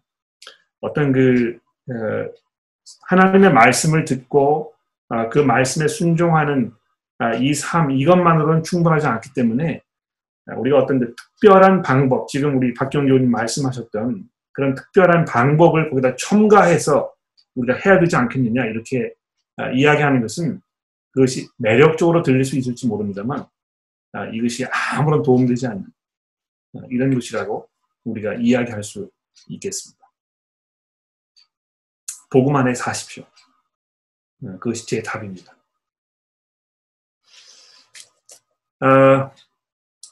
어떤 0.80 1.12
그 1.12 1.58
하나님의 3.08 3.52
말씀을 3.52 4.04
듣고 4.04 4.74
그 5.30 5.38
말씀에 5.38 5.88
순종하는 5.88 6.72
이 7.40 7.52
삶 7.52 7.90
이것만으로는 7.90 8.62
충분하지 8.62 9.06
않기 9.06 9.34
때문에 9.34 9.82
우리가 10.56 10.78
어떤 10.78 11.00
그 11.00 11.14
특별한 11.14 11.82
방법 11.82 12.28
지금 12.28 12.56
우리 12.56 12.72
박경교님 12.74 13.30
말씀하셨던 13.30 14.24
그런 14.52 14.74
특별한 14.74 15.24
방법을 15.24 15.90
거기다 15.90 16.16
첨가해서 16.16 17.12
우리가 17.56 17.78
해야 17.80 17.98
되지 17.98 18.16
않겠느냐 18.16 18.64
이렇게 18.66 19.12
이야기하는 19.74 20.22
것은 20.22 20.60
그것이 21.10 21.48
매력적으로 21.56 22.22
들릴 22.22 22.44
수 22.44 22.56
있을지 22.56 22.86
모릅니다만 22.86 23.46
아, 24.12 24.26
이것이 24.26 24.64
아무런 24.94 25.22
도움되지 25.22 25.66
않는 25.66 25.84
아, 26.76 26.80
이런 26.90 27.12
것이라고 27.12 27.68
우리가 28.04 28.34
이야기할 28.34 28.82
수 28.82 29.10
있겠습니다. 29.48 29.98
복음 32.30 32.56
안에 32.56 32.74
사십시오. 32.74 33.24
아, 34.44 34.52
그것이 34.58 34.86
제 34.86 35.02
답입니다. 35.02 35.56
어, 38.80 39.32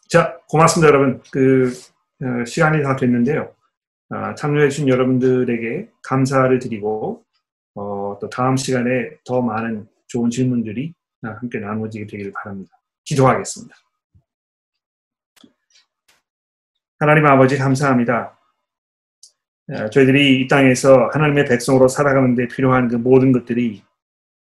자, 0.09 0.39
고맙습니다, 0.49 0.89
여러분. 0.89 1.23
그 1.31 1.73
어, 2.23 2.45
시간이 2.45 2.83
다 2.83 2.97
됐는데요. 2.97 3.55
어, 4.11 4.35
참여해주신 4.35 4.89
여러분들에게 4.89 5.91
감사를 6.03 6.59
드리고 6.59 7.25
어, 7.75 8.19
또 8.21 8.29
다음 8.31 8.57
시간에 8.57 9.11
더 9.25 9.43
많은 9.43 9.89
좋은 10.07 10.31
질문들이 10.31 10.95
함께 11.23 11.59
나누어지게 11.59 12.07
되기를 12.07 12.33
바랍니다. 12.33 12.77
기도하겠습니다. 13.05 13.75
하나님 16.99 17.27
아버지 17.27 17.59
감사합니다. 17.59 18.39
어, 19.69 19.91
저희들이 19.91 20.41
이 20.41 20.49
땅에서 20.49 21.09
하나님의 21.13 21.45
백성으로 21.47 21.89
살아가는 21.89 22.35
데 22.35 22.47
필요한 22.47 22.89
그 22.89 22.95
모든 22.95 23.33
것들이 23.33 23.83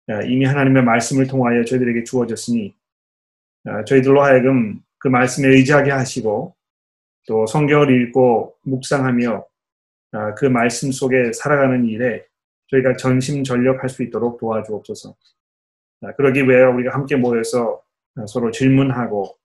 어, 0.08 0.20
이미 0.22 0.44
하나님의 0.44 0.84
말씀을 0.84 1.26
통하여 1.26 1.64
저희들에게 1.64 2.04
주어졌으니 2.04 2.74
어, 3.64 3.84
저희들로 3.84 4.22
하여금 4.22 4.80
그 4.98 5.08
말씀에 5.08 5.48
의지하게 5.48 5.90
하시고 5.90 6.54
또 7.26 7.46
성경을 7.46 8.02
읽고 8.02 8.56
묵상하며 8.62 9.44
그 10.36 10.44
말씀 10.46 10.92
속에 10.92 11.32
살아가는 11.32 11.84
일에 11.84 12.24
저희가 12.68 12.96
전심전력할 12.96 13.88
수 13.88 14.02
있도록 14.04 14.38
도와주옵소서. 14.38 15.14
그러기 16.16 16.42
위해 16.48 16.62
우리가 16.62 16.94
함께 16.94 17.16
모여서 17.16 17.82
서로 18.28 18.50
질문하고 18.50 19.36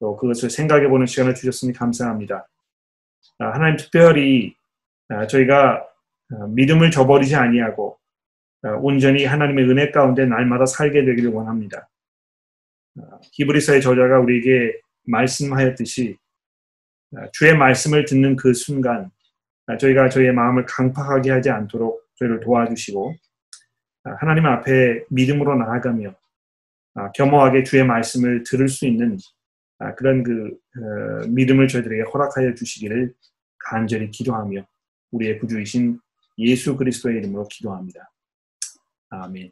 또 0.00 0.16
그것을 0.16 0.50
생각해 0.50 0.88
보는 0.88 1.06
시간을 1.06 1.34
주셨으니 1.34 1.72
감사합니다. 1.72 2.48
하나님 3.38 3.76
특별히 3.76 4.54
저희가 5.28 5.86
믿음을 6.48 6.90
저버리지 6.90 7.36
아니하고 7.36 7.98
온전히 8.80 9.24
하나님의 9.24 9.68
은혜 9.68 9.90
가운데 9.90 10.26
날마다 10.26 10.66
살게 10.66 11.04
되기를 11.04 11.30
원합니다. 11.30 11.88
히브리서의 13.32 13.82
저자가 13.82 14.20
우리에게 14.20 14.80
말씀하였듯이 15.06 16.16
주의 17.32 17.56
말씀을 17.56 18.04
듣는 18.04 18.36
그 18.36 18.54
순간 18.54 19.10
저희가 19.78 20.08
저희의 20.08 20.32
마음을 20.32 20.64
강팍하게 20.66 21.30
하지 21.30 21.50
않도록 21.50 22.04
저희를 22.16 22.40
도와주시고 22.40 23.14
하나님 24.04 24.46
앞에 24.46 25.04
믿음으로 25.10 25.56
나아가며 25.56 26.14
겸허하게 27.14 27.64
주의 27.64 27.84
말씀을 27.84 28.44
들을 28.44 28.68
수 28.68 28.86
있는 28.86 29.18
그런 29.96 30.22
그 30.22 30.56
어, 30.76 31.26
믿음을 31.28 31.68
저희들에게 31.68 32.10
허락하여 32.10 32.54
주시기를 32.54 33.12
간절히 33.58 34.10
기도하며 34.10 34.66
우리의 35.10 35.38
구주이신 35.38 35.98
예수 36.38 36.76
그리스도의 36.76 37.18
이름으로 37.18 37.48
기도합니다. 37.48 38.10
아멘. 39.10 39.50